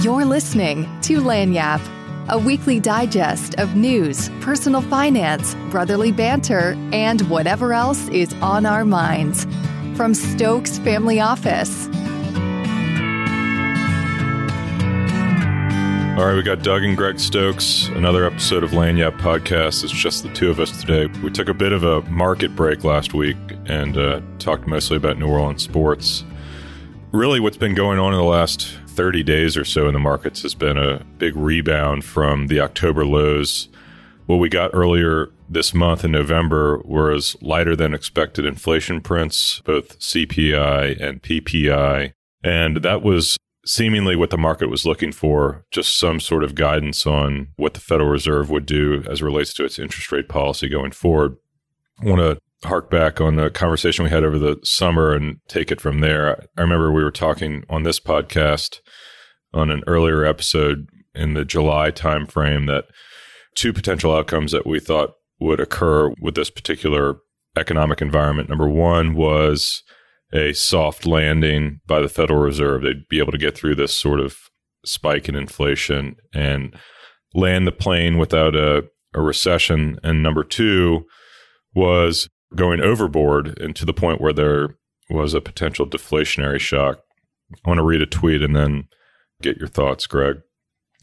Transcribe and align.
You're 0.00 0.24
listening 0.24 0.84
to 1.00 1.20
Lagniappe, 1.20 2.28
a 2.28 2.38
weekly 2.38 2.78
digest 2.78 3.56
of 3.56 3.74
news, 3.74 4.30
personal 4.40 4.80
finance, 4.80 5.56
brotherly 5.70 6.12
banter, 6.12 6.76
and 6.92 7.20
whatever 7.22 7.72
else 7.72 8.06
is 8.10 8.32
on 8.34 8.64
our 8.64 8.84
minds. 8.84 9.44
From 9.96 10.14
Stokes 10.14 10.78
Family 10.78 11.18
Office. 11.18 11.86
All 16.16 16.26
right, 16.26 16.36
we 16.36 16.44
got 16.44 16.62
Doug 16.62 16.84
and 16.84 16.96
Greg 16.96 17.18
Stokes. 17.18 17.88
Another 17.88 18.24
episode 18.24 18.62
of 18.62 18.70
Lagniappe 18.70 19.18
Podcast. 19.18 19.82
It's 19.82 19.92
just 19.92 20.22
the 20.22 20.32
two 20.32 20.48
of 20.48 20.60
us 20.60 20.80
today. 20.80 21.08
We 21.24 21.30
took 21.30 21.48
a 21.48 21.54
bit 21.54 21.72
of 21.72 21.82
a 21.82 22.02
market 22.02 22.54
break 22.54 22.84
last 22.84 23.14
week 23.14 23.36
and 23.66 23.98
uh, 23.98 24.20
talked 24.38 24.68
mostly 24.68 24.96
about 24.96 25.18
New 25.18 25.26
Orleans 25.26 25.64
sports. 25.64 26.22
Really, 27.10 27.40
what's 27.40 27.56
been 27.56 27.74
going 27.74 27.98
on 27.98 28.12
in 28.12 28.18
the 28.18 28.24
last 28.24 28.78
30 28.98 29.22
days 29.22 29.56
or 29.56 29.64
so 29.64 29.86
in 29.86 29.94
the 29.94 30.00
markets 30.00 30.42
has 30.42 30.56
been 30.56 30.76
a 30.76 31.04
big 31.18 31.36
rebound 31.36 32.04
from 32.04 32.48
the 32.48 32.58
October 32.58 33.04
lows. 33.04 33.68
What 34.26 34.38
we 34.38 34.48
got 34.48 34.72
earlier 34.74 35.30
this 35.48 35.72
month 35.72 36.04
in 36.04 36.10
November 36.10 36.78
was 36.84 37.36
lighter 37.40 37.76
than 37.76 37.94
expected 37.94 38.44
inflation 38.44 39.00
prints, 39.00 39.60
both 39.60 40.00
CPI 40.00 41.00
and 41.00 41.22
PPI. 41.22 42.10
And 42.42 42.78
that 42.78 43.02
was 43.02 43.36
seemingly 43.64 44.16
what 44.16 44.30
the 44.30 44.36
market 44.36 44.68
was 44.68 44.84
looking 44.84 45.12
for, 45.12 45.64
just 45.70 45.96
some 45.96 46.18
sort 46.18 46.42
of 46.42 46.56
guidance 46.56 47.06
on 47.06 47.50
what 47.54 47.74
the 47.74 47.80
Federal 47.80 48.10
Reserve 48.10 48.50
would 48.50 48.66
do 48.66 49.04
as 49.08 49.22
relates 49.22 49.54
to 49.54 49.64
its 49.64 49.78
interest 49.78 50.10
rate 50.10 50.28
policy 50.28 50.68
going 50.68 50.90
forward. 50.90 51.36
I 52.02 52.06
want 52.06 52.18
to 52.18 52.38
hark 52.64 52.90
back 52.90 53.20
on 53.20 53.38
a 53.38 53.50
conversation 53.50 54.04
we 54.04 54.10
had 54.10 54.24
over 54.24 54.38
the 54.38 54.58
summer 54.64 55.14
and 55.14 55.38
take 55.48 55.70
it 55.70 55.80
from 55.80 56.00
there. 56.00 56.46
I 56.56 56.60
remember 56.60 56.90
we 56.90 57.04
were 57.04 57.10
talking 57.10 57.64
on 57.68 57.84
this 57.84 58.00
podcast 58.00 58.80
on 59.54 59.70
an 59.70 59.82
earlier 59.86 60.24
episode 60.24 60.88
in 61.14 61.34
the 61.34 61.44
July 61.44 61.90
timeframe 61.90 62.66
that 62.66 62.86
two 63.54 63.72
potential 63.72 64.14
outcomes 64.14 64.52
that 64.52 64.66
we 64.66 64.80
thought 64.80 65.14
would 65.40 65.60
occur 65.60 66.12
with 66.20 66.34
this 66.34 66.50
particular 66.50 67.18
economic 67.56 68.02
environment. 68.02 68.48
Number 68.48 68.68
one 68.68 69.14
was 69.14 69.82
a 70.32 70.52
soft 70.52 71.06
landing 71.06 71.80
by 71.86 72.00
the 72.00 72.08
Federal 72.08 72.40
Reserve. 72.40 72.82
They'd 72.82 73.08
be 73.08 73.18
able 73.18 73.32
to 73.32 73.38
get 73.38 73.56
through 73.56 73.76
this 73.76 73.98
sort 73.98 74.20
of 74.20 74.36
spike 74.84 75.28
in 75.28 75.34
inflation 75.34 76.16
and 76.34 76.74
land 77.34 77.66
the 77.66 77.72
plane 77.72 78.18
without 78.18 78.54
a, 78.54 78.84
a 79.14 79.20
recession. 79.20 79.98
And 80.02 80.22
number 80.22 80.44
two 80.44 81.06
was 81.74 82.28
going 82.54 82.80
overboard 82.80 83.58
and 83.60 83.74
to 83.76 83.84
the 83.84 83.92
point 83.92 84.20
where 84.20 84.32
there 84.32 84.76
was 85.10 85.34
a 85.34 85.40
potential 85.40 85.86
deflationary 85.86 86.60
shock. 86.60 87.00
I 87.64 87.68
want 87.68 87.78
to 87.78 87.84
read 87.84 88.02
a 88.02 88.06
tweet 88.06 88.42
and 88.42 88.54
then 88.54 88.88
get 89.40 89.58
your 89.58 89.68
thoughts, 89.68 90.06
Greg. 90.06 90.38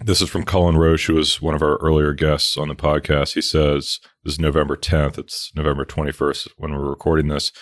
This 0.03 0.21
is 0.21 0.29
from 0.29 0.43
Cullen 0.43 0.77
Roche, 0.77 1.07
who 1.07 1.15
was 1.15 1.41
one 1.41 1.55
of 1.55 1.61
our 1.61 1.77
earlier 1.77 2.13
guests 2.13 2.57
on 2.57 2.67
the 2.67 2.75
podcast. 2.75 3.33
He 3.33 3.41
says, 3.41 3.99
This 4.23 4.33
is 4.33 4.39
November 4.39 4.75
10th. 4.75 5.17
It's 5.17 5.51
November 5.55 5.85
21st 5.85 6.49
when 6.57 6.73
we're 6.73 6.89
recording 6.89 7.29
this. 7.29 7.53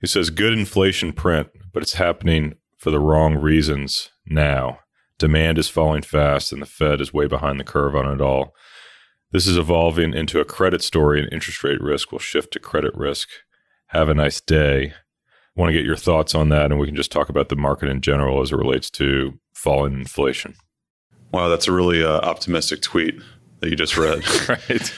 He 0.00 0.06
says, 0.06 0.30
Good 0.30 0.54
inflation 0.54 1.12
print, 1.12 1.48
but 1.72 1.82
it's 1.82 1.94
happening 1.94 2.54
for 2.78 2.90
the 2.90 3.00
wrong 3.00 3.34
reasons 3.34 4.10
now. 4.26 4.78
Demand 5.18 5.58
is 5.58 5.68
falling 5.68 6.02
fast, 6.02 6.52
and 6.52 6.62
the 6.62 6.66
Fed 6.66 7.00
is 7.00 7.12
way 7.12 7.26
behind 7.26 7.60
the 7.60 7.64
curve 7.64 7.94
on 7.94 8.10
it 8.10 8.20
all. 8.20 8.54
This 9.30 9.46
is 9.46 9.58
evolving 9.58 10.14
into 10.14 10.40
a 10.40 10.44
credit 10.44 10.82
story, 10.82 11.22
and 11.22 11.32
interest 11.32 11.62
rate 11.62 11.80
risk 11.80 12.12
will 12.12 12.18
shift 12.18 12.52
to 12.54 12.60
credit 12.60 12.94
risk. 12.94 13.28
Have 13.88 14.08
a 14.08 14.14
nice 14.14 14.40
day 14.40 14.94
want 15.58 15.70
to 15.70 15.72
get 15.72 15.84
your 15.84 15.96
thoughts 15.96 16.34
on 16.34 16.48
that, 16.50 16.70
and 16.70 16.78
we 16.78 16.86
can 16.86 16.94
just 16.94 17.10
talk 17.10 17.28
about 17.28 17.48
the 17.48 17.56
market 17.56 17.88
in 17.88 18.00
general 18.00 18.40
as 18.40 18.52
it 18.52 18.56
relates 18.56 18.88
to 18.90 19.38
falling 19.52 19.92
inflation. 19.92 20.54
Wow, 21.32 21.48
that's 21.48 21.66
a 21.66 21.72
really 21.72 22.02
uh, 22.02 22.20
optimistic 22.20 22.80
tweet 22.80 23.20
that 23.58 23.68
you 23.68 23.76
just 23.76 23.98
read. 23.98 24.22
right. 24.48 24.94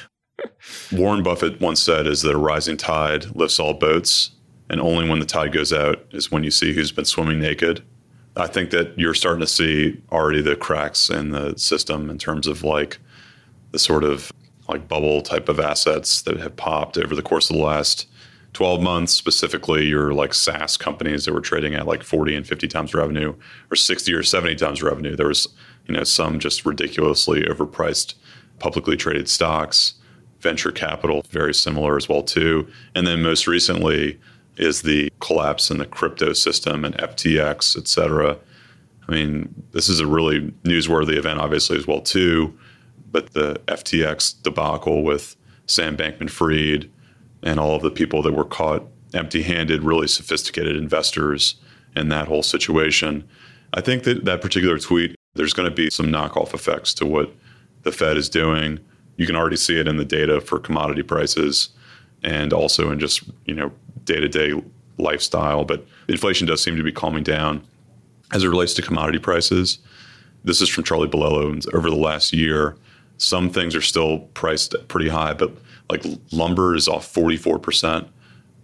Warren 0.93 1.23
Buffett 1.23 1.61
once 1.61 1.81
said 1.81 2.07
is 2.07 2.23
that 2.23 2.35
a 2.35 2.39
rising 2.39 2.77
tide 2.77 3.35
lifts 3.35 3.59
all 3.59 3.73
boats, 3.73 4.33
and 4.69 4.81
only 4.81 5.09
when 5.09 5.19
the 5.19 5.27
tide 5.27 5.53
goes 5.53 5.73
out 5.73 6.05
is 6.13 6.31
when 6.31 6.45
you 6.45 6.51
see 6.51 6.75
who's 6.75 6.93
been 6.93 7.07
swimming 7.07 7.41
naked. 7.41 7.83
I 8.37 8.47
think 8.47 8.71
that 8.71 8.97
you're 8.99 9.15
starting 9.15 9.41
to 9.41 9.47
see 9.47 10.01
already 10.13 10.43
the 10.43 10.57
cracks 10.57 11.11
in 11.11 11.31
the 11.31 11.57
system 11.57 12.11
in 12.11 12.19
terms 12.19 12.47
of 12.47 12.63
like 12.63 12.99
the 13.73 13.79
sort 13.79 14.05
of 14.05 14.33
like 14.69 14.89
bubble 14.89 15.21
type 15.23 15.49
of 15.49 15.59
assets 15.59 16.23
that 16.23 16.39
have 16.39 16.57
popped 16.57 16.97
over 16.97 17.15
the 17.15 17.23
course 17.23 17.51
of 17.51 17.57
the 17.57 17.63
last 17.63 18.07
12 18.53 18.81
months 18.81 19.13
specifically 19.13 19.87
your 19.87 20.13
like 20.13 20.35
SaaS 20.35 20.77
companies 20.77 21.25
that 21.25 21.35
were 21.35 21.41
trading 21.41 21.75
at 21.75 21.87
like 21.87 22.03
40 22.03 22.35
and 22.37 22.47
50 22.47 22.69
times 22.69 22.95
revenue 22.95 23.35
or 23.71 23.77
60 23.77 24.13
or 24.13 24.23
70 24.23 24.57
times 24.57 24.83
revenue. 24.83 25.17
There 25.17 25.29
was, 25.29 25.49
you 25.87 25.95
know, 25.95 26.05
some 26.05 26.39
just 26.39 26.67
ridiculously 26.67 27.43
overpriced 27.43 28.15
publicly 28.59 28.97
traded 28.97 29.29
stocks, 29.29 29.95
venture 30.41 30.73
capital, 30.73 31.25
very 31.31 31.55
similar 31.55 31.97
as 31.97 32.09
well 32.09 32.23
too. 32.23 32.67
And 32.95 33.07
then 33.07 33.23
most 33.23 33.47
recently 33.47 34.19
is 34.57 34.83
the 34.83 35.11
collapse 35.21 35.71
in 35.71 35.79
the 35.79 35.87
crypto 35.87 36.33
system 36.33 36.85
and 36.85 36.97
FTX, 36.97 37.79
et 37.79 37.89
cetera. 37.89 38.37
I 39.09 39.13
mean, 39.13 39.55
this 39.73 39.89
is 39.89 40.01
a 40.01 40.07
really 40.07 40.53
newsworthy 40.65 41.17
event, 41.17 41.41
obviously, 41.41 41.79
as 41.79 41.87
well 41.87 42.01
too. 42.01 42.57
But 43.11 43.33
the 43.33 43.61
FTX 43.67 44.43
debacle 44.43 45.03
with 45.03 45.37
Sam 45.67 45.97
Bankman-Fried, 45.97 46.91
and 47.43 47.59
all 47.59 47.75
of 47.75 47.83
the 47.83 47.91
people 47.91 48.23
that 48.23 48.35
were 48.35 48.45
caught 48.45 48.87
empty 49.15 49.43
handed, 49.43 49.83
really 49.83 50.07
sophisticated 50.07 50.77
investors 50.77 51.57
in 51.97 52.09
that 52.11 52.29
whole 52.29 52.43
situation. 52.43 53.25
I 53.73 53.81
think 53.81 54.05
that 54.05 54.25
that 54.25 54.41
particular 54.41 54.79
tweet, 54.79 55.17
there's 55.35 55.53
going 55.53 55.69
to 55.69 55.75
be 55.75 55.91
some 55.91 56.07
knockoff 56.07 56.55
effects 56.55 56.93
to 56.95 57.07
what 57.07 57.33
the 57.83 57.93
Fed 57.93 58.17
is 58.17 58.29
doing. 58.29 58.79
You 59.17 59.27
can 59.27 59.37
already 59.37 59.57
see 59.57 59.79
it 59.79 59.89
in 59.89 59.97
the 59.97 60.05
data 60.05 60.41
for 60.41 60.59
commodity 60.59 61.03
prices 61.03 61.71
and 62.23 62.53
also 62.53 62.91
in 62.91 63.01
just, 63.01 63.23
you 63.47 63.55
know, 63.55 63.73
day-to-day 64.05 64.53
lifestyle, 64.99 65.65
but 65.65 65.87
inflation 66.09 66.47
does 66.47 66.63
seem 66.63 66.77
to 66.77 66.83
be 66.83 66.93
calming 66.93 67.25
down 67.25 67.67
as 68.33 68.45
it 68.45 68.49
relates 68.49 68.75
to 68.75 68.83
commodity 68.83 69.19
prices. 69.19 69.79
This 70.45 70.61
is 70.61 70.69
from 70.69 70.85
Charlie 70.85 71.09
Bilello. 71.09 71.67
Over 71.75 71.91
the 71.91 71.97
last 71.97 72.33
year, 72.33 72.77
some 73.21 73.51
things 73.51 73.77
are 73.77 73.83
still 73.83 74.21
priced 74.33 74.75
pretty 74.89 75.11
high, 75.11 75.35
but 75.35 75.53
like 75.91 76.03
lumber 76.33 76.75
is 76.75 76.89
off 76.89 77.13
44% 77.13 78.09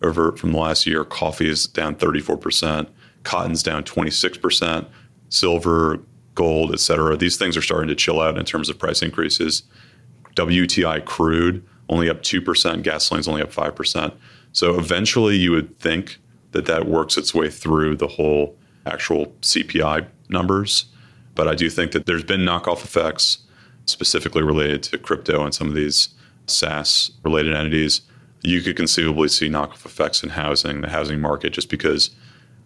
over 0.02 0.32
from 0.32 0.52
the 0.52 0.58
last 0.58 0.86
year. 0.86 1.04
Coffee 1.04 1.48
is 1.48 1.66
down 1.66 1.94
34%. 1.94 2.88
Cotton's 3.22 3.62
down 3.62 3.84
26%. 3.84 4.86
Silver, 5.28 6.00
gold, 6.34 6.72
et 6.72 6.80
cetera. 6.80 7.18
These 7.18 7.36
things 7.36 7.54
are 7.56 7.62
starting 7.62 7.88
to 7.88 7.94
chill 7.94 8.18
out 8.18 8.38
in 8.38 8.46
terms 8.46 8.70
of 8.70 8.78
price 8.78 9.02
increases. 9.02 9.62
WTI 10.36 11.04
crude 11.04 11.62
only 11.90 12.08
up 12.08 12.22
2%. 12.22 12.42
Gasoline's 12.82 13.28
only 13.28 13.42
up 13.42 13.52
5%. 13.52 14.14
So 14.52 14.78
eventually 14.78 15.36
you 15.36 15.50
would 15.50 15.78
think 15.78 16.18
that 16.52 16.64
that 16.64 16.86
works 16.86 17.18
its 17.18 17.34
way 17.34 17.50
through 17.50 17.96
the 17.96 18.06
whole 18.06 18.56
actual 18.86 19.26
CPI 19.42 20.06
numbers. 20.30 20.86
But 21.34 21.46
I 21.46 21.54
do 21.54 21.68
think 21.68 21.92
that 21.92 22.06
there's 22.06 22.24
been 22.24 22.40
knockoff 22.40 22.84
effects 22.84 23.45
specifically 23.86 24.42
related 24.42 24.82
to 24.84 24.98
crypto 24.98 25.44
and 25.44 25.54
some 25.54 25.68
of 25.68 25.74
these 25.74 26.10
SaaS 26.46 27.10
related 27.24 27.54
entities, 27.54 28.02
you 28.42 28.62
could 28.62 28.76
conceivably 28.76 29.28
see 29.28 29.48
knockoff 29.48 29.84
effects 29.84 30.22
in 30.22 30.30
housing, 30.30 30.80
the 30.80 30.88
housing 30.88 31.20
market, 31.20 31.52
just 31.52 31.70
because 31.70 32.10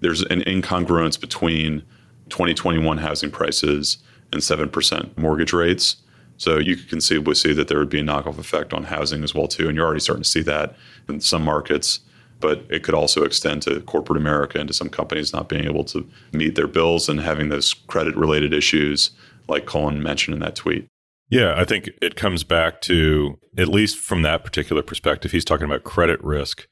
there's 0.00 0.22
an 0.22 0.40
incongruence 0.42 1.18
between 1.20 1.82
2021 2.28 2.98
housing 2.98 3.30
prices 3.30 3.98
and 4.32 4.40
7% 4.40 5.16
mortgage 5.16 5.52
rates. 5.52 5.96
So 6.36 6.58
you 6.58 6.76
could 6.76 6.88
conceivably 6.88 7.34
see 7.34 7.52
that 7.52 7.68
there 7.68 7.78
would 7.78 7.90
be 7.90 8.00
a 8.00 8.04
knockoff 8.04 8.38
effect 8.38 8.72
on 8.72 8.84
housing 8.84 9.22
as 9.22 9.34
well 9.34 9.46
too, 9.46 9.68
and 9.68 9.76
you're 9.76 9.84
already 9.84 10.00
starting 10.00 10.22
to 10.22 10.28
see 10.28 10.42
that 10.42 10.76
in 11.08 11.20
some 11.20 11.44
markets. 11.44 12.00
But 12.40 12.64
it 12.70 12.82
could 12.82 12.94
also 12.94 13.24
extend 13.24 13.62
to 13.62 13.80
corporate 13.82 14.16
America 14.16 14.58
and 14.58 14.68
to 14.68 14.72
some 14.72 14.88
companies 14.88 15.34
not 15.34 15.50
being 15.50 15.66
able 15.66 15.84
to 15.84 16.08
meet 16.32 16.54
their 16.54 16.66
bills 16.66 17.08
and 17.08 17.20
having 17.20 17.50
those 17.50 17.74
credit 17.74 18.16
related 18.16 18.54
issues, 18.54 19.10
like 19.48 19.66
Cullen 19.66 20.02
mentioned 20.02 20.34
in 20.34 20.40
that 20.40 20.56
tweet. 20.56 20.88
Yeah, 21.30 21.54
I 21.56 21.64
think 21.64 21.90
it 22.02 22.16
comes 22.16 22.42
back 22.42 22.80
to, 22.82 23.38
at 23.56 23.68
least 23.68 23.98
from 23.98 24.22
that 24.22 24.44
particular 24.44 24.82
perspective, 24.82 25.30
he's 25.30 25.44
talking 25.44 25.64
about 25.64 25.84
credit 25.84 26.22
risk. 26.24 26.66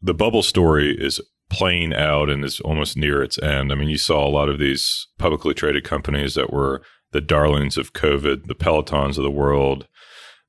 The 0.00 0.14
bubble 0.14 0.44
story 0.44 0.96
is 0.96 1.20
playing 1.50 1.92
out 1.92 2.30
and 2.30 2.44
is 2.44 2.60
almost 2.60 2.96
near 2.96 3.22
its 3.22 3.38
end. 3.42 3.72
I 3.72 3.74
mean, 3.74 3.88
you 3.88 3.98
saw 3.98 4.26
a 4.26 4.30
lot 4.30 4.48
of 4.48 4.58
these 4.58 5.08
publicly 5.18 5.52
traded 5.52 5.84
companies 5.84 6.34
that 6.34 6.52
were 6.52 6.82
the 7.10 7.20
darlings 7.20 7.76
of 7.76 7.92
COVID, 7.92 8.46
the 8.46 8.54
Pelotons 8.54 9.18
of 9.18 9.24
the 9.24 9.30
world, 9.30 9.86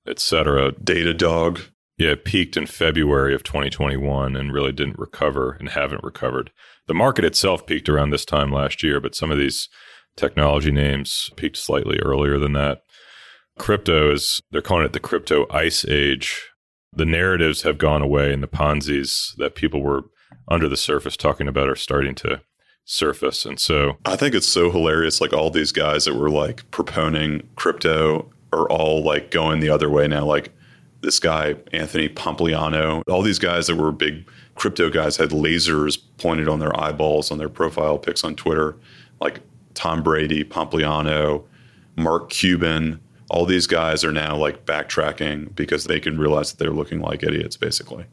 et 0.08 0.20
cetera. 0.20 0.72
Datadog. 0.72 1.70
Yeah, 1.98 2.16
peaked 2.24 2.58
in 2.58 2.66
February 2.66 3.36
of 3.36 3.44
2021 3.44 4.36
and 4.36 4.54
really 4.54 4.72
didn't 4.72 4.98
recover 4.98 5.58
and 5.60 5.70
haven't 5.70 6.04
recovered. 6.04 6.52
The 6.88 6.96
market 6.96 7.24
itself 7.24 7.68
peaked 7.68 7.88
around 7.88 8.10
this 8.10 8.26
time 8.26 8.52
last 8.52 8.82
year, 8.82 9.00
but 9.00 9.16
some 9.16 9.32
of 9.32 9.38
these 9.38 9.70
technology 10.16 10.72
names 10.72 11.30
peaked 11.36 11.58
slightly 11.58 12.00
earlier 12.00 12.40
than 12.40 12.54
that. 12.54 12.82
Crypto 13.58 14.12
is, 14.12 14.42
they're 14.52 14.62
calling 14.62 14.86
it 14.86 14.94
the 14.94 15.00
crypto 15.00 15.46
ice 15.50 15.86
age. 15.86 16.50
The 16.92 17.06
narratives 17.06 17.64
have 17.64 17.78
gone 17.78 18.02
away 18.02 18.34
and 18.34 18.44
the 18.44 18.48
Ponzi's 18.48 19.34
that 19.38 19.56
people 19.56 19.82
were 19.82 20.04
under 20.48 20.68
the 20.68 20.78
surface 20.78 21.18
talking 21.18 21.48
about 21.48 21.70
are 21.70 21.76
starting 21.76 22.16
to 22.16 22.42
surface. 22.86 23.46
And 23.46 23.60
so 23.60 23.98
I 24.06 24.16
think 24.16 24.36
it's 24.36 24.48
so 24.48 24.72
hilarious. 24.72 25.22
Like 25.22 25.34
all 25.34 25.50
these 25.50 25.72
guys 25.72 26.06
that 26.06 26.16
were 26.16 26.30
like 26.30 26.70
proponing 26.72 27.48
crypto 27.56 28.32
are 28.52 28.70
all 28.70 29.04
like 29.04 29.32
going 29.32 29.60
the 29.60 29.70
other 29.70 29.90
way 29.90 30.08
now. 30.08 30.26
Like 30.26 30.54
this 31.02 31.20
guy, 31.20 31.56
Anthony 31.72 32.10
Pompliano, 32.10 33.02
all 33.10 33.22
these 33.22 33.40
guys 33.40 33.68
that 33.68 33.76
were 33.76 33.92
big 33.92 34.28
crypto 34.56 34.90
guys 34.90 35.18
had 35.18 35.30
lasers 35.30 35.98
pointed 36.18 36.48
on 36.48 36.60
their 36.60 36.78
eyeballs 36.80 37.32
on 37.32 37.38
their 37.38 37.50
profile 37.50 37.98
pics 37.98 38.24
on 38.24 38.36
Twitter. 38.36 38.78
Like 39.20 39.42
Tom 39.74 40.04
Brady, 40.04 40.44
Pompliano, 40.44 41.44
Mark 41.96 42.30
Cuban, 42.30 43.00
all 43.30 43.46
these 43.46 43.68
guys 43.68 44.04
are 44.04 44.12
now 44.12 44.36
like 44.36 44.66
backtracking 44.66 45.56
because 45.56 45.86
they 45.86 46.00
can 46.00 46.18
realize 46.18 46.52
that 46.52 46.60
they're 46.60 46.72
looking 46.72 47.02
like 47.02 47.24
idiots, 47.24 47.58
basically. 47.58 48.06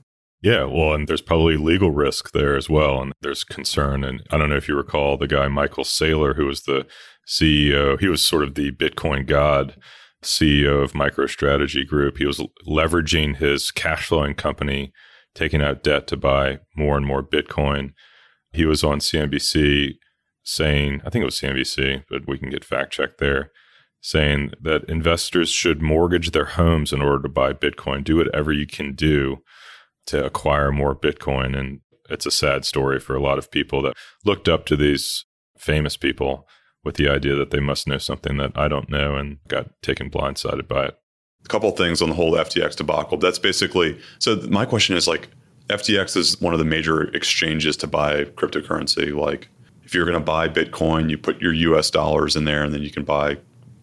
Yeah, 0.42 0.64
well, 0.64 0.94
and 0.94 1.06
there's 1.06 1.20
probably 1.20 1.56
legal 1.56 1.90
risk 1.90 2.32
there 2.32 2.56
as 2.56 2.70
well. 2.70 3.02
And 3.02 3.12
there's 3.20 3.44
concern. 3.44 4.04
And 4.04 4.22
I 4.30 4.38
don't 4.38 4.48
know 4.48 4.56
if 4.56 4.68
you 4.68 4.76
recall 4.76 5.16
the 5.16 5.26
guy, 5.26 5.48
Michael 5.48 5.84
Saylor, 5.84 6.34
who 6.34 6.46
was 6.46 6.62
the 6.62 6.86
CEO, 7.28 8.00
he 8.00 8.08
was 8.08 8.26
sort 8.26 8.44
of 8.44 8.54
the 8.54 8.72
Bitcoin 8.72 9.26
god, 9.26 9.76
CEO 10.22 10.82
of 10.82 10.92
MicroStrategy 10.92 11.86
Group. 11.86 12.18
He 12.18 12.26
was 12.26 12.42
leveraging 12.66 13.36
his 13.36 13.70
cash 13.70 14.06
flowing 14.06 14.34
company, 14.34 14.92
taking 15.34 15.62
out 15.62 15.82
debt 15.82 16.06
to 16.08 16.16
buy 16.16 16.60
more 16.74 16.96
and 16.96 17.06
more 17.06 17.22
Bitcoin. 17.22 17.92
He 18.52 18.64
was 18.64 18.82
on 18.82 18.98
CNBC 18.98 19.94
saying, 20.42 21.02
I 21.04 21.10
think 21.10 21.22
it 21.22 21.26
was 21.26 21.38
CNBC, 21.40 22.04
but 22.08 22.26
we 22.26 22.38
can 22.38 22.50
get 22.50 22.64
fact 22.64 22.92
checked 22.92 23.18
there, 23.18 23.50
saying 24.00 24.52
that 24.61 24.85
investors 24.85 25.50
should 25.50 25.82
mortgage 25.82 26.31
their 26.31 26.47
homes 26.47 26.93
in 26.93 27.02
order 27.02 27.23
to 27.23 27.29
buy 27.29 27.52
Bitcoin. 27.52 28.02
Do 28.02 28.17
whatever 28.17 28.52
you 28.52 28.67
can 28.67 28.94
do 28.94 29.43
to 30.06 30.25
acquire 30.25 30.73
more 30.73 30.97
Bitcoin. 30.97 31.56
And 31.56 31.81
it's 32.08 32.26
a 32.26 32.31
sad 32.31 32.64
story 32.64 32.99
for 32.99 33.14
a 33.14 33.23
lot 33.23 33.38
of 33.38 33.50
people 33.50 33.82
that 33.82 33.94
looked 34.25 34.49
up 34.49 34.67
to 34.67 34.76
these 34.76 35.25
famous 35.58 35.97
people 35.97 36.47
with 36.82 36.97
the 36.97 37.08
idea 37.08 37.37
that 37.37 37.50
they 37.50 37.61
must 37.61 37.87
know 37.87 37.99
something 37.99 38.38
that 38.38 38.52
I 38.56 38.69
don't 38.69 38.88
know 38.88 39.17
and 39.17 39.38
got 39.49 39.70
taken 39.82 40.11
blindsided 40.11 40.67
by 40.67 40.87
it. 40.87 40.97
A 41.44 41.49
couple 41.49 41.70
things 41.73 42.00
on 42.00 42.08
the 42.08 42.14
whole 42.14 42.32
FTX 42.32 42.76
debacle. 42.76 43.19
That's 43.19 43.38
basically 43.38 43.99
so. 44.19 44.37
My 44.49 44.67
question 44.67 44.97
is 44.97 45.08
like, 45.08 45.29
FTX 45.69 46.17
is 46.17 46.41
one 46.41 46.52
of 46.52 46.58
the 46.58 46.64
major 46.64 47.05
exchanges 47.14 47.76
to 47.79 47.87
buy 47.87 48.25
cryptocurrency. 48.25 49.14
Like, 49.14 49.49
if 49.85 49.94
you're 49.94 50.05
going 50.05 50.19
to 50.19 50.25
buy 50.25 50.49
Bitcoin, 50.49 51.11
you 51.11 51.17
put 51.17 51.41
your 51.41 51.52
US 51.52 51.91
dollars 51.91 52.37
in 52.37 52.44
there 52.44 52.62
and 52.62 52.75
then 52.75 52.82
you 52.82 52.91
can 52.91 53.05
buy 53.05 53.38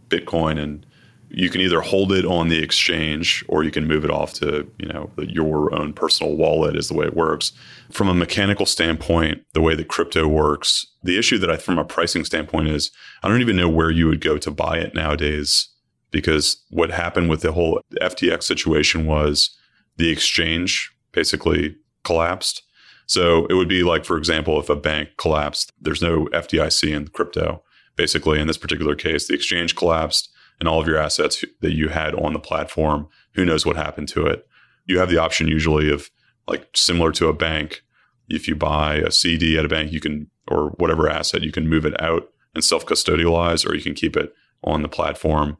Bitcoin 0.09 0.61
and 0.61 0.85
you 1.29 1.49
can 1.49 1.59
either 1.59 1.81
hold 1.81 2.13
it 2.13 2.23
on 2.23 2.47
the 2.47 2.63
exchange 2.63 3.43
or 3.49 3.61
you 3.61 3.71
can 3.71 3.85
move 3.85 4.05
it 4.05 4.11
off 4.11 4.33
to 4.33 4.69
you 4.79 4.87
know 4.87 5.11
your 5.17 5.73
own 5.75 5.93
personal 5.93 6.35
wallet 6.35 6.75
is 6.75 6.87
the 6.87 6.93
way 6.93 7.05
it 7.05 7.15
works. 7.15 7.51
From 7.91 8.07
a 8.07 8.13
mechanical 8.13 8.65
standpoint 8.65 9.43
the 9.53 9.61
way 9.61 9.75
that 9.75 9.87
crypto 9.87 10.27
works 10.27 10.85
the 11.03 11.17
issue 11.17 11.37
that 11.37 11.49
i 11.49 11.55
from 11.55 11.77
a 11.77 11.85
pricing 11.85 12.25
standpoint 12.25 12.67
is 12.67 12.91
i 13.23 13.27
don't 13.29 13.41
even 13.41 13.55
know 13.55 13.69
where 13.69 13.89
you 13.89 14.07
would 14.07 14.19
go 14.19 14.37
to 14.37 14.51
buy 14.51 14.77
it 14.77 14.93
nowadays 14.93 15.69
because 16.11 16.63
what 16.69 16.91
happened 16.91 17.29
with 17.29 17.41
the 17.41 17.53
whole 17.53 17.81
ftx 18.01 18.43
situation 18.43 19.05
was 19.05 19.57
the 19.97 20.09
exchange 20.09 20.91
basically 21.11 21.75
collapsed. 22.03 22.63
So 23.07 23.45
it 23.47 23.53
would 23.53 23.67
be 23.67 23.83
like 23.83 24.05
for 24.05 24.17
example 24.17 24.59
if 24.59 24.69
a 24.69 24.75
bank 24.75 25.09
collapsed 25.17 25.71
there's 25.79 26.01
no 26.01 26.25
fdic 26.27 26.95
in 26.95 27.07
crypto 27.07 27.63
basically 27.97 28.39
in 28.39 28.47
this 28.47 28.57
particular 28.57 28.95
case 28.95 29.27
the 29.27 29.33
exchange 29.33 29.75
collapsed 29.75 30.29
and 30.59 30.69
all 30.69 30.81
of 30.81 30.87
your 30.87 30.97
assets 30.97 31.43
that 31.61 31.73
you 31.73 31.89
had 31.89 32.15
on 32.15 32.33
the 32.33 32.39
platform. 32.39 33.07
Who 33.33 33.45
knows 33.45 33.65
what 33.65 33.75
happened 33.75 34.07
to 34.09 34.25
it? 34.25 34.47
You 34.85 34.99
have 34.99 35.09
the 35.09 35.17
option 35.17 35.47
usually 35.47 35.91
of 35.91 36.09
like 36.47 36.69
similar 36.75 37.11
to 37.13 37.27
a 37.27 37.33
bank. 37.33 37.83
If 38.29 38.47
you 38.47 38.55
buy 38.55 38.95
a 38.95 39.11
CD 39.11 39.57
at 39.57 39.65
a 39.65 39.69
bank, 39.69 39.91
you 39.91 39.99
can, 39.99 40.29
or 40.47 40.69
whatever 40.77 41.09
asset, 41.09 41.43
you 41.43 41.51
can 41.51 41.69
move 41.69 41.85
it 41.85 41.99
out 42.01 42.29
and 42.53 42.63
self 42.63 42.85
custodialize, 42.85 43.69
or 43.69 43.75
you 43.75 43.83
can 43.83 43.93
keep 43.93 44.17
it 44.17 44.33
on 44.63 44.81
the 44.81 44.89
platform. 44.89 45.57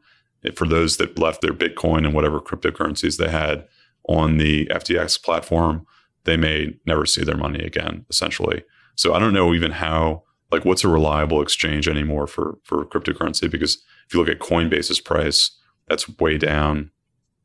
For 0.54 0.66
those 0.66 0.96
that 0.96 1.18
left 1.18 1.40
their 1.40 1.52
Bitcoin 1.52 1.98
and 1.98 2.14
whatever 2.14 2.40
cryptocurrencies 2.40 3.16
they 3.16 3.30
had 3.30 3.66
on 4.08 4.38
the 4.38 4.66
FTX 4.66 5.22
platform, 5.22 5.86
they 6.24 6.36
may 6.36 6.74
never 6.86 7.06
see 7.06 7.24
their 7.24 7.36
money 7.36 7.60
again, 7.60 8.06
essentially. 8.10 8.64
So 8.94 9.14
I 9.14 9.18
don't 9.18 9.34
know 9.34 9.54
even 9.54 9.72
how, 9.72 10.24
like, 10.50 10.64
what's 10.64 10.84
a 10.84 10.88
reliable 10.88 11.42
exchange 11.42 11.88
anymore 11.88 12.26
for 12.26 12.58
for 12.62 12.84
cryptocurrency 12.84 13.50
because 13.50 13.82
if 14.06 14.14
you 14.14 14.20
look 14.20 14.28
at 14.28 14.38
Coinbase's 14.38 15.00
price, 15.00 15.50
that's 15.88 16.08
way 16.18 16.38
down. 16.38 16.90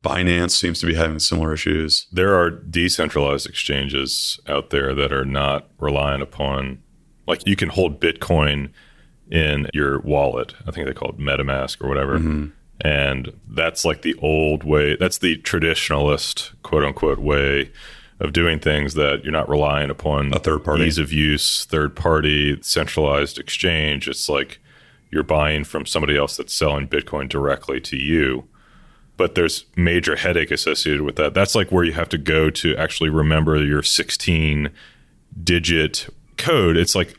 Binance 0.02 0.50
seems 0.50 0.80
to 0.80 0.86
be 0.86 0.94
having 0.94 1.18
similar 1.18 1.54
issues. 1.54 2.06
There 2.12 2.34
are 2.34 2.50
decentralized 2.50 3.48
exchanges 3.48 4.38
out 4.46 4.70
there 4.70 4.94
that 4.94 5.12
are 5.12 5.24
not 5.24 5.70
reliant 5.78 6.22
upon, 6.22 6.82
like 7.26 7.46
you 7.46 7.56
can 7.56 7.70
hold 7.70 8.00
Bitcoin 8.00 8.70
in 9.30 9.68
your 9.72 10.00
wallet. 10.00 10.54
I 10.66 10.70
think 10.70 10.86
they 10.86 10.92
call 10.92 11.10
it 11.10 11.18
MetaMask 11.18 11.82
or 11.82 11.88
whatever. 11.88 12.18
Mm-hmm. 12.18 12.46
And 12.80 13.32
that's 13.48 13.84
like 13.84 14.02
the 14.02 14.14
old 14.16 14.64
way, 14.64 14.96
that's 14.96 15.18
the 15.18 15.38
traditionalist, 15.38 16.52
quote 16.62 16.84
unquote, 16.84 17.18
way 17.18 17.70
of 18.20 18.32
doing 18.32 18.58
things 18.58 18.94
that 18.94 19.24
you're 19.24 19.32
not 19.32 19.48
relying 19.48 19.90
upon 19.90 20.32
a 20.32 20.38
third 20.38 20.64
party 20.64 20.84
ease 20.84 20.98
of 20.98 21.12
use, 21.12 21.64
third 21.64 21.96
party, 21.96 22.58
centralized 22.62 23.38
exchange. 23.38 24.08
It's 24.08 24.28
like 24.28 24.60
you're 25.10 25.22
buying 25.22 25.64
from 25.64 25.86
somebody 25.86 26.16
else 26.16 26.36
that's 26.36 26.54
selling 26.54 26.88
Bitcoin 26.88 27.28
directly 27.28 27.80
to 27.80 27.96
you. 27.96 28.48
But 29.16 29.36
there's 29.36 29.64
major 29.76 30.16
headache 30.16 30.50
associated 30.50 31.02
with 31.02 31.16
that. 31.16 31.34
That's 31.34 31.54
like 31.54 31.70
where 31.70 31.84
you 31.84 31.92
have 31.92 32.08
to 32.08 32.18
go 32.18 32.50
to 32.50 32.76
actually 32.76 33.10
remember 33.10 33.62
your 33.62 33.82
16 33.82 34.70
digit 35.42 36.08
code. 36.36 36.76
It's 36.76 36.96
like, 36.96 37.16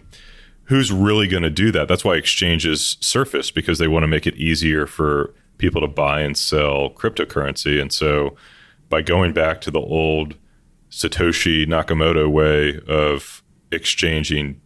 who's 0.65 0.91
really 0.91 1.27
going 1.27 1.43
to 1.43 1.49
do 1.49 1.71
that? 1.71 1.87
That's 1.87 2.03
why 2.03 2.15
exchanges 2.15 2.97
surface 2.99 3.49
because 3.49 3.79
they 3.79 3.87
want 3.87 4.03
to 4.03 4.07
make 4.07 4.27
it 4.27 4.35
easier 4.35 4.87
for 4.87 5.33
people 5.57 5.79
to 5.81 5.87
buy 5.87 6.21
and 6.21 6.37
sell 6.37 6.89
cryptocurrency. 6.89 7.81
And 7.81 7.93
so 7.93 8.35
by 8.89 9.01
going 9.01 9.31
back 9.31 9.61
to 9.61 9.71
the 9.71 9.79
old 9.79 10.35
Satoshi 10.95 11.65
Nakamoto 11.65 12.31
way 12.31 12.79
of 12.87 13.43
exchanging 13.69 14.61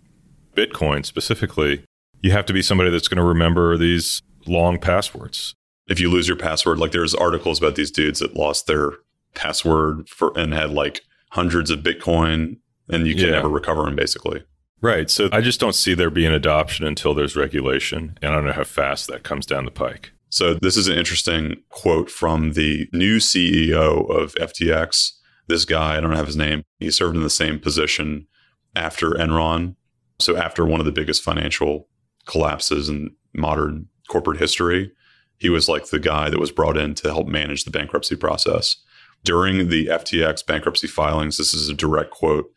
Bitcoin 0.56 1.04
specifically, 1.04 1.84
you 2.22 2.32
have 2.32 2.46
to 2.46 2.54
be 2.54 2.62
somebody 2.62 2.92
that's 2.92 3.08
going 3.08 3.18
to 3.18 3.24
remember 3.24 3.78
these 3.78 4.22
long 4.46 4.78
passwords. 4.78 5.56
If 5.88 6.00
you 6.00 6.08
lose 6.08 6.28
your 6.28 6.38
password, 6.38 6.78
like 6.78 6.92
there's 6.92 7.16
articles 7.16 7.58
about 7.58 7.74
these 7.74 7.90
dudes 7.90 8.20
that 8.20 8.36
lost 8.36 8.68
their 8.68 8.92
password 9.34 10.08
for 10.08 10.32
and 10.38 10.54
had 10.54 10.70
like 10.70 11.02
hundreds 11.32 11.72
of 11.72 11.80
Bitcoin 11.80 12.58
and 12.90 13.08
you 13.08 13.16
can 13.16 13.26
yeah. 13.26 13.32
never 13.32 13.50
recover 13.50 13.86
them 13.86 13.96
basically. 13.96 14.44
Right. 14.82 15.10
So 15.10 15.30
I 15.32 15.42
just 15.42 15.60
don't 15.60 15.74
see 15.74 15.96
there 15.96 16.12
being 16.12 16.32
adoption 16.32 16.86
until 16.86 17.16
there's 17.16 17.36
regulation. 17.36 18.20
And 18.22 18.32
I 18.32 18.36
don't 18.36 18.46
know 18.46 18.54
how 18.54 18.64
fast 18.64 19.08
that 19.08 19.24
comes 19.24 19.48
down 19.48 19.66
the 19.66 19.72
pike. 19.72 20.12
So 20.30 20.54
this 20.54 20.78
is 20.78 20.88
an 20.88 20.96
interesting 20.96 21.64
quote 21.70 22.12
from 22.12 22.54
the 22.54 22.88
new 22.94 23.18
CEO 23.18 24.08
of 24.12 24.36
FTX. 24.36 25.14
This 25.50 25.66
guy, 25.66 25.98
I 25.98 26.00
don't 26.00 26.16
have 26.16 26.28
his 26.28 26.38
name. 26.38 26.64
He 26.78 26.92
served 26.92 27.18
in 27.18 27.24
the 27.24 27.30
same 27.30 27.60
position 27.60 28.28
after 28.76 29.10
Enron. 29.10 29.76
So 30.20 30.38
after 30.38 30.66
one 30.66 30.80
of 30.80 30.86
the 30.86 30.92
biggest 30.92 31.24
financial 31.24 31.90
collapses 32.26 32.88
in 32.88 33.16
modern 33.34 33.88
corporate 34.08 34.40
history. 34.40 34.92
He 35.38 35.50
was 35.50 35.68
like 35.68 35.88
the 35.88 36.00
guy 36.00 36.30
that 36.30 36.40
was 36.40 36.52
brought 36.52 36.78
in 36.78 36.94
to 36.96 37.10
help 37.10 37.28
manage 37.28 37.64
the 37.64 37.72
bankruptcy 37.72 38.16
process. 38.16 38.78
During 39.24 39.70
the 39.70 39.88
FTX 39.88 40.46
bankruptcy 40.46 40.88
filings, 40.88 41.38
this 41.38 41.54
is 41.54 41.70
a 41.70 41.74
direct 41.74 42.12
quote 42.12 42.52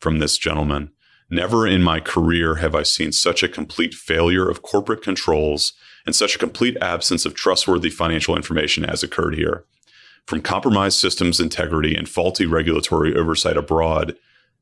from 0.00 0.18
this 0.18 0.38
gentleman. 0.38 0.90
Never 1.30 1.66
in 1.66 1.82
my 1.82 2.00
career 2.00 2.56
have 2.56 2.74
I 2.74 2.84
seen 2.84 3.12
such 3.12 3.42
a 3.42 3.48
complete 3.48 3.92
failure 3.92 4.48
of 4.48 4.62
corporate 4.62 5.02
controls 5.02 5.74
and 6.06 6.14
such 6.14 6.34
a 6.34 6.38
complete 6.38 6.76
absence 6.80 7.26
of 7.26 7.34
trustworthy 7.34 7.90
financial 7.90 8.36
information 8.36 8.84
as 8.84 9.02
occurred 9.02 9.34
here. 9.34 9.64
From 10.28 10.42
compromised 10.42 10.98
systems 10.98 11.40
integrity 11.40 11.94
and 11.94 12.06
faulty 12.06 12.44
regulatory 12.44 13.16
oversight 13.16 13.56
abroad 13.56 14.14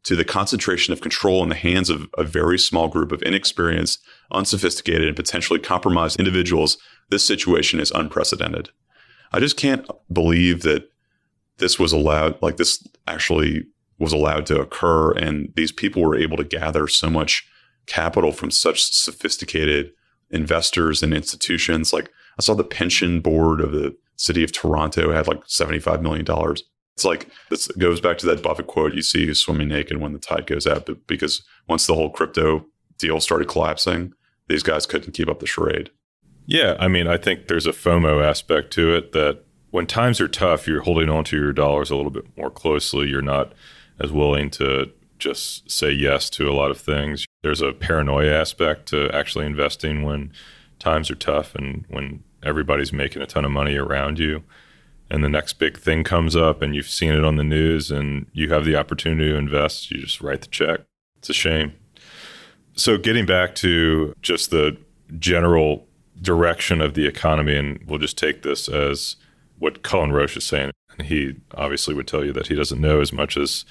to 0.05 0.15
the 0.15 0.25
concentration 0.25 0.93
of 0.93 1.01
control 1.01 1.43
in 1.43 1.49
the 1.49 1.57
hands 1.57 1.91
of 1.91 2.09
a 2.17 2.23
very 2.23 2.57
small 2.57 2.87
group 2.87 3.11
of 3.11 3.21
inexperienced, 3.23 3.99
unsophisticated, 4.31 5.09
and 5.09 5.17
potentially 5.17 5.59
compromised 5.59 6.21
individuals, 6.21 6.79
this 7.11 7.27
situation 7.27 7.81
is 7.81 7.91
unprecedented. 7.91 8.71
I 9.33 9.41
just 9.41 9.57
can't 9.57 9.85
believe 10.13 10.63
that 10.63 10.89
this 11.59 11.81
was 11.81 11.93
allowed, 11.93 12.41
like 12.41 12.59
this 12.59 12.87
actually 13.09 13.65
was 13.99 14.13
allowed 14.13 14.47
to 14.47 14.61
occur, 14.61 15.15
and 15.15 15.53
these 15.57 15.73
people 15.73 16.01
were 16.01 16.15
able 16.15 16.37
to 16.37 16.45
gather 16.45 16.87
so 16.87 17.11
much 17.11 17.45
capital 17.87 18.31
from 18.31 18.53
such 18.53 18.85
sophisticated 18.85 19.91
investors 20.31 21.03
and 21.03 21.13
institutions. 21.13 21.93
Like 21.93 22.09
I 22.39 22.43
saw 22.43 22.55
the 22.55 22.63
pension 22.63 23.19
board 23.19 23.61
of 23.61 23.73
the 23.73 23.97
city 24.17 24.43
of 24.43 24.53
Toronto 24.53 25.13
had 25.13 25.29
like 25.29 25.45
$75 25.45 26.01
million 26.03 26.25
it's 26.97 27.05
like 27.05 27.29
this 27.51 27.69
goes 27.69 28.01
back 28.01 28.17
to 28.19 28.27
that 28.27 28.43
Buffett 28.43 28.67
quote 28.67 28.95
you 28.95 29.03
see 29.03 29.33
swimming 29.35 29.69
naked 29.69 29.99
when 29.99 30.15
the 30.15 30.19
tide 30.19 30.47
goes 30.47 30.67
out 30.67 30.87
But 30.87 31.07
because 31.07 31.43
once 31.69 31.87
the 31.87 31.95
whole 31.95 32.11
crypto 32.11 32.65
deal 32.99 33.21
started 33.21 33.49
collapsing, 33.49 34.15
these 34.49 34.63
guys 34.63 34.87
couldn't 34.87 35.13
keep 35.13 35.29
up 35.29 35.41
the 35.41 35.47
charade. 35.47 35.91
Yeah, 36.47 36.77
I 36.79 36.89
mean, 36.89 37.07
I 37.07 37.19
think 37.19 37.49
there's 37.49 37.67
a 37.67 37.73
FOMO 37.73 38.25
aspect 38.25 38.73
to 38.75 38.95
it 38.95 39.13
that 39.13 39.45
when 39.71 39.87
times 39.87 40.21
are 40.21 40.29
tough, 40.29 40.67
you're 40.67 40.83
holding 40.83 41.11
on 41.11 41.25
to 41.25 41.37
your 41.37 41.53
dollars 41.53 41.91
a 41.91 41.97
little 41.97 42.11
bit 42.11 42.25
more 42.37 42.51
closely. 42.51 43.09
You're 43.09 43.21
not 43.21 43.53
as 44.01 44.11
willing 44.11 44.49
to 44.51 44.91
just 45.19 45.71
say 45.71 45.91
yes 45.91 46.31
to 46.31 46.49
a 46.49 46.55
lot 46.55 46.71
of 46.71 46.79
things. 46.79 47.27
there's 47.43 47.63
a 47.63 47.73
paranoia 47.73 48.33
aspect 48.33 48.87
to 48.87 49.11
actually 49.11 49.47
investing 49.47 50.03
when 50.03 50.33
times 50.79 51.11
are 51.11 51.15
tough 51.17 51.55
and 51.55 51.85
when 51.89 52.23
everybody's 52.47 52.93
making 52.93 53.23
a 53.23 53.27
ton 53.27 53.45
of 53.45 53.51
money 53.51 53.77
around 53.77 54.19
you 54.19 54.43
and 55.11 55.23
the 55.23 55.29
next 55.29 55.55
big 55.55 55.79
thing 55.79 56.05
comes 56.05 56.35
up 56.35 56.63
and 56.63 56.75
you've 56.75 56.89
seen 56.89 57.13
it 57.13 57.25
on 57.25 57.37
the 57.37 57.45
news 57.45 57.91
and 57.91 58.27
you 58.33 58.49
have 58.53 58.65
the 58.65 58.77
opportunity 58.77 59.31
to 59.31 59.37
invest, 59.37 59.91
you 59.91 60.01
just 60.01 60.21
write 60.21 60.41
the 60.41 60.49
check. 60.49 60.81
It's 61.19 61.31
a 61.31 61.35
shame. 61.35 61.75
So, 62.75 62.99
getting 62.99 63.25
back 63.25 63.55
to 63.57 64.15
just 64.21 64.51
the 64.51 64.77
general 65.19 65.87
direction 66.21 66.81
of 66.81 66.95
the 66.95 67.07
economy, 67.07 67.57
and 67.57 67.81
we'll 67.87 67.99
just 67.99 68.19
take 68.19 68.43
this 68.43 68.69
as 68.69 69.17
what 69.59 69.83
Cullen 69.83 70.13
Roche 70.13 70.37
is 70.37 70.45
saying. 70.45 70.73
And 70.99 71.07
he 71.09 71.37
obviously 71.55 71.95
would 71.95 72.07
tell 72.07 72.25
you 72.25 72.33
that 72.33 72.49
he 72.49 72.55
doesn't 72.55 72.81
know 72.81 73.01
as 73.01 73.13
much 73.13 73.37
as 73.37 73.65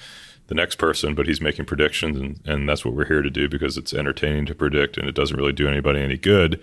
the 0.48 0.54
next 0.54 0.76
person, 0.76 1.14
but 1.14 1.26
he's 1.26 1.40
making 1.40 1.66
predictions, 1.66 2.18
and, 2.18 2.40
and 2.44 2.68
that's 2.68 2.84
what 2.84 2.94
we're 2.94 3.06
here 3.06 3.22
to 3.22 3.30
do 3.30 3.48
because 3.48 3.76
it's 3.76 3.92
entertaining 3.92 4.46
to 4.46 4.54
predict 4.54 4.96
and 4.96 5.08
it 5.08 5.14
doesn't 5.14 5.36
really 5.36 5.52
do 5.52 5.68
anybody 5.68 6.00
any 6.00 6.16
good. 6.16 6.60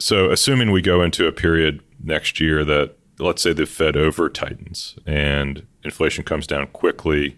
So, 0.00 0.30
assuming 0.30 0.70
we 0.70 0.80
go 0.80 1.02
into 1.02 1.26
a 1.26 1.32
period 1.32 1.82
next 2.02 2.40
year 2.40 2.64
that 2.64 2.96
let's 3.18 3.42
say 3.42 3.52
the 3.52 3.66
Fed 3.66 3.98
over 3.98 4.30
tightens 4.30 4.98
and 5.06 5.66
inflation 5.84 6.24
comes 6.24 6.46
down 6.46 6.68
quickly, 6.68 7.36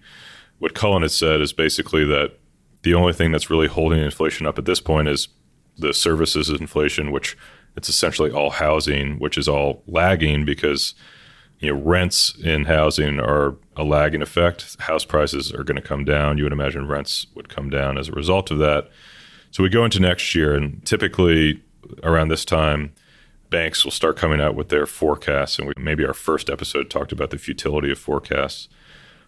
what 0.60 0.72
Cullen 0.72 1.02
has 1.02 1.12
said 1.12 1.40
is 1.40 1.52
basically 1.52 2.04
that 2.04 2.38
the 2.82 2.94
only 2.94 3.12
thing 3.12 3.32
that's 3.32 3.50
really 3.50 3.66
holding 3.66 3.98
inflation 3.98 4.46
up 4.46 4.58
at 4.58 4.64
this 4.64 4.80
point 4.80 5.08
is 5.08 5.26
the 5.76 5.92
services 5.92 6.48
inflation, 6.50 7.10
which 7.10 7.36
it's 7.76 7.88
essentially 7.88 8.30
all 8.30 8.50
housing, 8.50 9.18
which 9.18 9.36
is 9.36 9.48
all 9.48 9.82
lagging 9.88 10.44
because 10.44 10.94
you 11.58 11.72
know 11.72 11.80
rents 11.80 12.32
in 12.44 12.66
housing 12.66 13.18
are 13.18 13.56
a 13.76 13.82
lagging 13.82 14.22
effect. 14.22 14.80
House 14.82 15.04
prices 15.04 15.52
are 15.52 15.64
going 15.64 15.80
to 15.80 15.88
come 15.88 16.04
down. 16.04 16.38
You 16.38 16.44
would 16.44 16.52
imagine 16.52 16.86
rents 16.86 17.26
would 17.34 17.48
come 17.48 17.70
down 17.70 17.98
as 17.98 18.08
a 18.08 18.12
result 18.12 18.52
of 18.52 18.58
that. 18.58 18.88
So 19.50 19.64
we 19.64 19.68
go 19.68 19.84
into 19.84 19.98
next 19.98 20.32
year, 20.32 20.54
and 20.54 20.84
typically 20.86 21.60
around 22.02 22.28
this 22.28 22.44
time, 22.44 22.92
banks 23.50 23.84
will 23.84 23.92
start 23.92 24.16
coming 24.16 24.40
out 24.40 24.54
with 24.54 24.70
their 24.70 24.86
forecasts. 24.86 25.58
And 25.58 25.68
we, 25.68 25.74
maybe 25.76 26.04
our 26.04 26.14
first 26.14 26.50
episode 26.50 26.90
talked 26.90 27.12
about 27.12 27.30
the 27.30 27.38
futility 27.38 27.92
of 27.92 27.98
forecasts. 27.98 28.68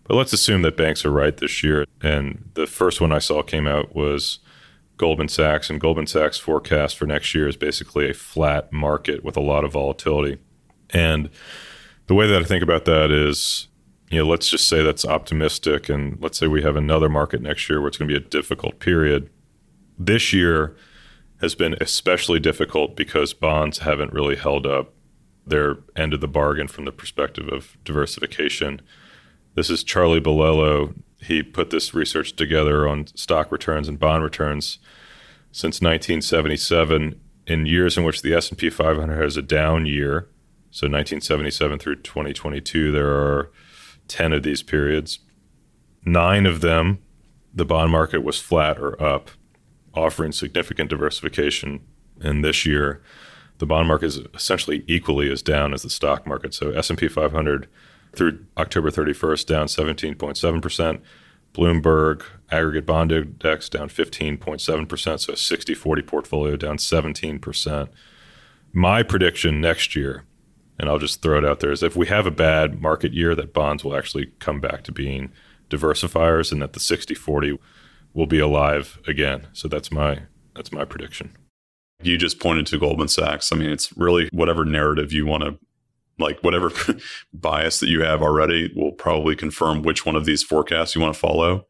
But 0.04 0.16
let's 0.16 0.33
assume 0.33 0.62
that 0.62 0.76
banks 0.76 1.04
are 1.04 1.11
right 1.11 1.37
this 1.37 1.62
year. 1.62 1.85
And 2.02 2.50
the 2.54 2.66
first 2.66 3.00
one 3.00 3.12
I 3.12 3.18
saw 3.18 3.42
came 3.42 3.66
out 3.66 3.94
was 3.94 4.38
Goldman 4.97 5.28
Sachs. 5.28 5.71
And 5.71 5.80
Goldman 5.80 6.06
Sachs' 6.06 6.38
forecast 6.38 6.97
for 6.97 7.06
next 7.06 7.35
year 7.35 7.47
is 7.47 7.56
basically 7.56 8.11
a 8.11 8.14
flat 8.14 8.73
market 8.73 9.25
with 9.25 9.37
a 9.37 9.42
lot 9.42 9.64
of 9.64 9.73
volatility. 9.73 10.38
And 10.90 11.30
the 12.06 12.14
way 12.14 12.26
that 12.26 12.40
I 12.40 12.44
think 12.44 12.62
about 12.62 12.85
that 12.85 13.11
is, 13.11 13.68
you 14.11 14.18
know, 14.18 14.26
let's 14.26 14.49
just 14.49 14.68
say 14.68 14.83
that's 14.83 15.04
optimistic. 15.04 15.88
And 15.88 16.21
let's 16.21 16.38
say 16.38 16.47
we 16.47 16.62
have 16.62 16.76
another 16.76 17.09
market 17.09 17.40
next 17.40 17.68
year 17.68 17.80
where 17.80 17.88
it's 17.88 17.97
going 17.97 18.09
to 18.09 18.21
be 18.21 18.26
a 18.26 18.28
difficult 18.28 18.80
period. 18.80 19.30
This 19.99 20.33
year, 20.33 20.76
has 21.44 21.54
been 21.54 21.76
especially 21.78 22.40
difficult 22.40 22.96
because 22.96 23.34
bonds 23.34 23.80
haven't 23.80 24.14
really 24.14 24.34
held 24.34 24.66
up 24.66 24.94
their 25.46 25.76
end 25.94 26.14
of 26.14 26.22
the 26.22 26.26
bargain 26.26 26.66
from 26.66 26.86
the 26.86 26.90
perspective 26.90 27.48
of 27.48 27.76
diversification. 27.84 28.80
This 29.54 29.68
is 29.68 29.84
Charlie 29.84 30.22
Bilello. 30.22 30.94
He 31.20 31.42
put 31.42 31.68
this 31.68 31.92
research 31.92 32.34
together 32.34 32.88
on 32.88 33.08
stock 33.08 33.52
returns 33.52 33.88
and 33.88 34.00
bond 34.00 34.24
returns 34.24 34.78
since 35.52 35.82
1977 35.82 37.20
in 37.46 37.66
years 37.66 37.98
in 37.98 38.04
which 38.04 38.22
the 38.22 38.32
S&P 38.32 38.70
500 38.70 39.22
has 39.22 39.36
a 39.36 39.42
down 39.42 39.84
year. 39.84 40.30
So 40.70 40.86
1977 40.86 41.78
through 41.78 41.96
2022 41.96 42.90
there 42.90 43.10
are 43.10 43.50
10 44.08 44.32
of 44.32 44.44
these 44.44 44.62
periods. 44.62 45.18
9 46.06 46.46
of 46.46 46.62
them 46.62 47.00
the 47.52 47.66
bond 47.66 47.92
market 47.92 48.24
was 48.24 48.40
flat 48.40 48.78
or 48.78 49.00
up 49.00 49.30
offering 49.94 50.32
significant 50.32 50.90
diversification. 50.90 51.80
And 52.20 52.44
this 52.44 52.64
year, 52.64 53.02
the 53.58 53.66
bond 53.66 53.88
market 53.88 54.06
is 54.06 54.18
essentially 54.34 54.84
equally 54.86 55.30
as 55.30 55.42
down 55.42 55.72
as 55.74 55.82
the 55.82 55.90
stock 55.90 56.26
market. 56.26 56.54
So 56.54 56.70
S&P 56.70 57.08
500 57.08 57.68
through 58.14 58.44
October 58.56 58.90
31st 58.90 59.46
down 59.46 59.66
17.7%. 59.66 61.00
Bloomberg 61.52 62.24
aggregate 62.50 62.84
bond 62.84 63.12
index 63.12 63.68
down 63.68 63.88
15.7%, 63.88 65.20
so 65.20 65.32
a 65.32 65.36
60-40 65.36 66.06
portfolio 66.06 66.56
down 66.56 66.78
17%. 66.78 67.88
My 68.72 69.04
prediction 69.04 69.60
next 69.60 69.94
year, 69.94 70.24
and 70.80 70.88
I'll 70.88 70.98
just 70.98 71.22
throw 71.22 71.38
it 71.38 71.44
out 71.44 71.60
there, 71.60 71.70
is 71.70 71.84
if 71.84 71.94
we 71.94 72.08
have 72.08 72.26
a 72.26 72.32
bad 72.32 72.82
market 72.82 73.12
year, 73.12 73.36
that 73.36 73.52
bonds 73.52 73.84
will 73.84 73.96
actually 73.96 74.32
come 74.40 74.60
back 74.60 74.82
to 74.84 74.92
being 74.92 75.30
diversifiers 75.70 76.50
and 76.50 76.60
that 76.60 76.72
the 76.72 76.80
60-40 76.80 77.58
will 78.14 78.26
be 78.26 78.38
alive 78.38 78.99
again. 79.06 79.49
So 79.52 79.68
that's 79.68 79.92
my 79.92 80.21
that's 80.54 80.73
my 80.73 80.85
prediction. 80.85 81.37
You 82.02 82.16
just 82.16 82.40
pointed 82.40 82.66
to 82.68 82.78
Goldman 82.78 83.09
Sachs. 83.09 83.52
I 83.52 83.56
mean, 83.56 83.71
it's 83.71 83.97
really 83.97 84.28
whatever 84.33 84.64
narrative 84.64 85.12
you 85.12 85.26
want 85.26 85.42
to 85.42 85.59
like 86.18 86.38
whatever 86.42 86.71
bias 87.35 87.80
that 87.80 87.88
you 87.88 88.02
have 88.02 88.23
already 88.23 88.73
will 88.76 88.92
probably 88.92 89.35
confirm 89.35 89.83
which 89.83 90.06
one 90.06 90.16
of 90.16 90.25
these 90.25 90.42
forecasts 90.42 90.94
you 90.94 91.00
want 91.00 91.12
to 91.12 91.21
follow. 91.21 91.66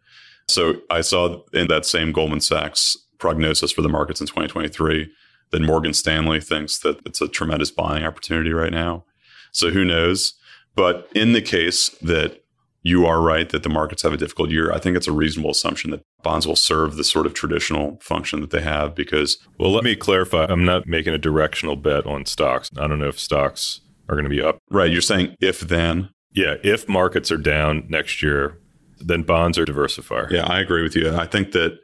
So 0.49 0.75
I 0.91 1.01
saw 1.01 1.41
in 1.55 1.69
that 1.69 1.87
same 1.87 2.13
Goldman 2.13 2.41
Sachs 2.41 2.97
prognosis 3.19 3.73
for 3.73 3.81
the 3.81 3.89
markets 3.89 4.21
in 4.21 4.27
2023 4.27 5.11
that 5.51 5.63
Morgan 5.63 5.95
Stanley 5.95 6.41
thinks 6.41 6.79
that 6.81 7.01
it's 7.07 7.23
a 7.23 7.29
tremendous 7.29 7.71
buying 7.71 8.05
opportunity 8.05 8.53
right 8.53 8.73
now. 8.73 9.05
So 9.53 9.71
who 9.71 9.85
knows? 9.85 10.35
But 10.75 11.09
in 11.15 11.33
the 11.33 11.41
case 11.41 11.89
that 12.03 12.45
you 12.85 13.07
are 13.07 13.21
right 13.21 13.49
that 13.49 13.63
the 13.63 13.69
markets 13.69 14.03
have 14.03 14.13
a 14.13 14.19
difficult 14.19 14.51
year. 14.51 14.71
I 14.71 14.79
think 14.79 14.97
it's 14.97 15.09
a 15.09 15.13
reasonable 15.13 15.51
assumption 15.51 15.91
that 15.91 16.05
bonds 16.25 16.47
will 16.47 16.57
serve 16.57 16.97
the 16.97 17.05
sort 17.05 17.27
of 17.27 17.35
traditional 17.35 17.99
function 18.01 18.41
that 18.41 18.51
they 18.51 18.63
have 18.63 18.95
because. 18.95 19.39
Well, 19.59 19.71
let 19.71 19.85
me 19.85 19.95
clarify. 19.95 20.47
I'm 20.49 20.65
not 20.65 20.89
making 20.89 21.15
a 21.15 21.19
directional 21.19 21.77
bet 21.77 22.07
on 22.07 22.27
stocks. 22.27 22.71
I 22.77 22.89
don't 22.89 22.99
know 22.99 23.09
if 23.09 23.21
stocks 23.21 23.81
are 24.09 24.17
going 24.17 24.25
to 24.25 24.31
be 24.31 24.43
up. 24.43 24.59
Right. 24.71 24.91
You're 24.91 25.01
saying 25.01 25.37
if 25.41 25.61
then? 25.61 26.09
Yeah. 26.33 26.57
If 26.65 26.89
markets 26.89 27.31
are 27.31 27.37
down 27.37 27.85
next 27.89 28.23
year, 28.23 28.59
then 28.99 29.23
bonds 29.23 29.59
are 29.59 29.65
diversifier. 29.65 30.31
Yeah, 30.31 30.47
I 30.47 30.61
agree 30.61 30.83
with 30.83 30.97
you. 30.97 31.15
I 31.15 31.27
think 31.27 31.53
that 31.53 31.79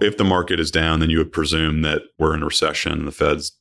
if 0.00 0.16
the 0.16 0.24
market 0.24 0.60
is 0.60 0.70
down, 0.70 1.00
then 1.00 1.10
you 1.10 1.18
would 1.18 1.32
presume 1.32 1.82
that 1.82 2.02
we're 2.18 2.34
in 2.34 2.42
a 2.42 2.46
recession 2.46 2.92
and 2.92 3.06
the 3.06 3.12
Fed's 3.12 3.52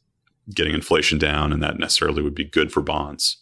getting 0.54 0.74
inflation 0.74 1.18
down, 1.18 1.54
and 1.54 1.62
that 1.62 1.80
necessarily 1.80 2.22
would 2.22 2.36
be 2.36 2.46
good 2.46 2.72
for 2.72 2.82
bonds. 2.82 3.38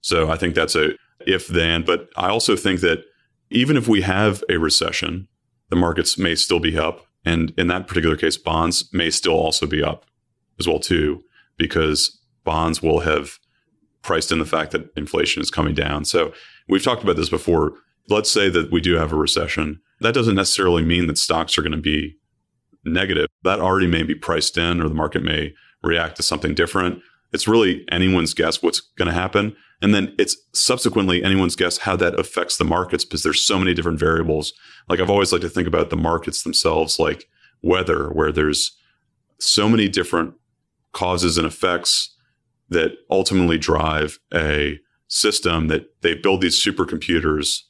So 0.00 0.30
I 0.30 0.36
think 0.36 0.54
that's 0.54 0.74
a 0.74 0.92
if 1.26 1.46
then. 1.48 1.84
But 1.84 2.08
I 2.16 2.28
also 2.28 2.56
think 2.56 2.80
that 2.80 3.04
even 3.50 3.76
if 3.76 3.88
we 3.88 4.02
have 4.02 4.42
a 4.48 4.58
recession, 4.58 5.28
the 5.70 5.76
markets 5.76 6.18
may 6.18 6.34
still 6.34 6.60
be 6.60 6.78
up. 6.78 7.06
And 7.24 7.52
in 7.58 7.66
that 7.68 7.86
particular 7.86 8.16
case, 8.16 8.36
bonds 8.36 8.88
may 8.92 9.10
still 9.10 9.34
also 9.34 9.66
be 9.66 9.82
up 9.82 10.06
as 10.58 10.66
well 10.66 10.78
too, 10.78 11.22
because 11.56 12.20
bonds 12.44 12.82
will 12.82 13.00
have 13.00 13.38
priced 14.02 14.32
in 14.32 14.38
the 14.38 14.46
fact 14.46 14.70
that 14.72 14.90
inflation 14.96 15.42
is 15.42 15.50
coming 15.50 15.74
down. 15.74 16.04
So 16.04 16.32
we've 16.68 16.82
talked 16.82 17.02
about 17.02 17.16
this 17.16 17.28
before. 17.28 17.74
Let's 18.08 18.30
say 18.30 18.48
that 18.48 18.70
we 18.72 18.80
do 18.80 18.94
have 18.94 19.12
a 19.12 19.16
recession. 19.16 19.80
That 20.00 20.14
doesn't 20.14 20.36
necessarily 20.36 20.82
mean 20.82 21.08
that 21.08 21.18
stocks 21.18 21.58
are 21.58 21.62
going 21.62 21.72
to 21.72 21.78
be 21.78 22.16
negative. 22.84 23.26
That 23.42 23.60
already 23.60 23.88
may 23.88 24.02
be 24.04 24.14
priced 24.14 24.56
in, 24.56 24.80
or 24.80 24.88
the 24.88 24.94
market 24.94 25.22
may 25.22 25.52
react 25.82 26.16
to 26.16 26.22
something 26.22 26.54
different. 26.54 27.02
It's 27.32 27.48
really 27.48 27.84
anyone's 27.90 28.32
guess 28.32 28.62
what's 28.62 28.80
going 28.80 29.08
to 29.08 29.14
happen. 29.14 29.54
And 29.80 29.94
then 29.94 30.14
it's 30.18 30.36
subsequently 30.52 31.22
anyone's 31.22 31.56
guess 31.56 31.78
how 31.78 31.94
that 31.96 32.18
affects 32.18 32.56
the 32.56 32.64
markets 32.64 33.04
because 33.04 33.22
there's 33.22 33.44
so 33.44 33.58
many 33.58 33.74
different 33.74 34.00
variables. 34.00 34.52
Like 34.88 35.00
I've 35.00 35.10
always 35.10 35.32
liked 35.32 35.42
to 35.42 35.48
think 35.48 35.68
about 35.68 35.90
the 35.90 35.96
markets 35.96 36.42
themselves 36.42 36.98
like 36.98 37.28
weather, 37.62 38.08
where 38.08 38.32
there's 38.32 38.76
so 39.38 39.68
many 39.68 39.88
different 39.88 40.34
causes 40.92 41.38
and 41.38 41.46
effects 41.46 42.14
that 42.70 42.92
ultimately 43.10 43.58
drive 43.58 44.18
a 44.34 44.78
system 45.06 45.68
that 45.68 46.02
they 46.02 46.14
build 46.14 46.40
these 46.40 46.62
supercomputers 46.62 47.62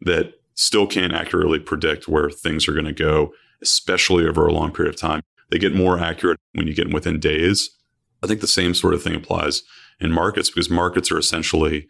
that 0.00 0.34
still 0.54 0.86
can't 0.86 1.12
accurately 1.12 1.58
predict 1.58 2.08
where 2.08 2.30
things 2.30 2.66
are 2.66 2.72
going 2.72 2.84
to 2.84 2.92
go, 2.92 3.32
especially 3.62 4.26
over 4.26 4.46
a 4.46 4.52
long 4.52 4.72
period 4.72 4.94
of 4.94 5.00
time. 5.00 5.22
They 5.50 5.58
get 5.58 5.74
more 5.74 5.98
accurate 5.98 6.38
when 6.54 6.66
you 6.66 6.74
get 6.74 6.92
within 6.92 7.20
days. 7.20 7.70
I 8.22 8.26
think 8.26 8.40
the 8.40 8.46
same 8.46 8.74
sort 8.74 8.94
of 8.94 9.02
thing 9.02 9.14
applies 9.14 9.62
in 10.00 10.12
markets 10.12 10.50
because 10.50 10.70
markets 10.70 11.10
are 11.10 11.18
essentially 11.18 11.86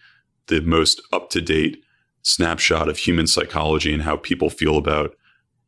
the 0.46 0.60
most 0.60 1.00
up 1.12 1.30
to 1.30 1.40
date 1.40 1.82
snapshot 2.22 2.88
of 2.88 2.98
human 2.98 3.26
psychology 3.26 3.92
and 3.92 4.02
how 4.02 4.16
people 4.16 4.50
feel 4.50 4.76
about 4.76 5.14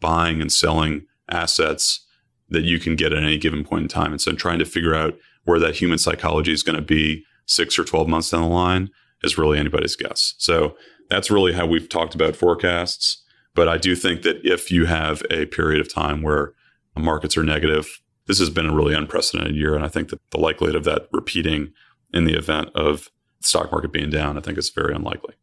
buying 0.01 0.41
and 0.41 0.53
selling 0.53 1.07
assets 1.29 2.05
that 2.49 2.63
you 2.63 2.79
can 2.79 2.97
get 2.97 3.13
at 3.13 3.23
any 3.23 3.39
given 3.39 3.65
point 3.65 3.83
in 3.83 3.89
time. 3.89 4.13
And 4.13 4.21
so 4.21 4.33
trying 4.33 4.59
to 4.59 4.65
figure 4.65 4.95
out 4.95 5.15
where 5.45 5.59
that 5.59 5.77
human 5.77 5.99
psychology 5.99 6.53
is 6.53 6.63
going 6.63 6.77
to 6.77 6.83
be 6.83 7.25
six 7.47 7.79
or 7.79 7.85
12 7.85 8.09
months 8.09 8.31
down 8.31 8.43
the 8.43 8.49
line 8.49 8.91
is 9.23 9.39
really 9.39 9.59
anybody's 9.59 9.97
guess. 9.97 10.35
So 10.39 10.77
that's 11.09 11.31
really 11.31 11.53
how 11.53 11.67
we've 11.67 11.89
talked 11.89 12.15
about 12.15 12.37
forecasts. 12.37 13.23
But 13.55 13.69
I 13.69 13.79
do 13.79 13.95
think 13.95 14.23
that 14.23 14.41
if 14.45 14.71
you 14.71 14.87
have 14.87 15.23
a 15.31 15.47
period 15.47 15.81
of 15.81 15.93
time 15.93 16.23
where 16.23 16.53
markets 16.97 17.37
are 17.37 17.43
negative, 17.43 18.01
this 18.27 18.39
has 18.39 18.51
been 18.51 18.67
a 18.67 18.75
really 18.75 18.95
unprecedented 18.95 19.57
year. 19.57 19.75
And 19.75 19.85
I 19.85 19.89
think 19.89 20.09
that 20.11 20.21
the 20.31 20.41
likelihood 20.41 20.77
of 20.77 20.85
that 20.85 21.09
repeating 21.13 21.73
in 22.13 22.25
the 22.25 22.35
event 22.35 22.71
of 22.75 23.11
the 23.41 23.49
stock 23.49 23.73
market 23.73 23.93
being 23.93 24.11
down, 24.11 24.37
I 24.37 24.41
think 24.41 24.59
it's 24.59 24.71
very 24.71 24.95
unlikely. 24.95 25.35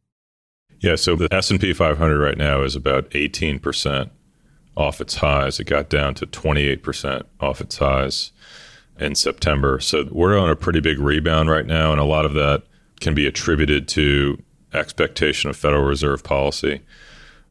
Yeah, 0.79 0.95
so 0.95 1.15
the 1.15 1.27
S&P 1.33 1.73
500 1.73 2.19
right 2.19 2.37
now 2.37 2.63
is 2.63 2.75
about 2.75 3.09
18% 3.11 4.09
off 4.77 5.01
its 5.01 5.15
highs. 5.15 5.59
It 5.59 5.65
got 5.65 5.89
down 5.89 6.13
to 6.15 6.25
28% 6.25 7.23
off 7.41 7.59
its 7.59 7.77
highs 7.77 8.31
in 8.97 9.15
September. 9.15 9.79
So 9.79 10.07
we're 10.09 10.37
on 10.37 10.49
a 10.49 10.55
pretty 10.55 10.79
big 10.79 10.99
rebound 10.99 11.49
right 11.49 11.65
now. 11.65 11.91
And 11.91 11.99
a 11.99 12.05
lot 12.05 12.25
of 12.25 12.33
that 12.33 12.63
can 13.01 13.13
be 13.13 13.27
attributed 13.27 13.87
to 13.89 14.41
expectation 14.73 15.49
of 15.49 15.57
Federal 15.57 15.83
Reserve 15.83 16.23
policy. 16.23 16.81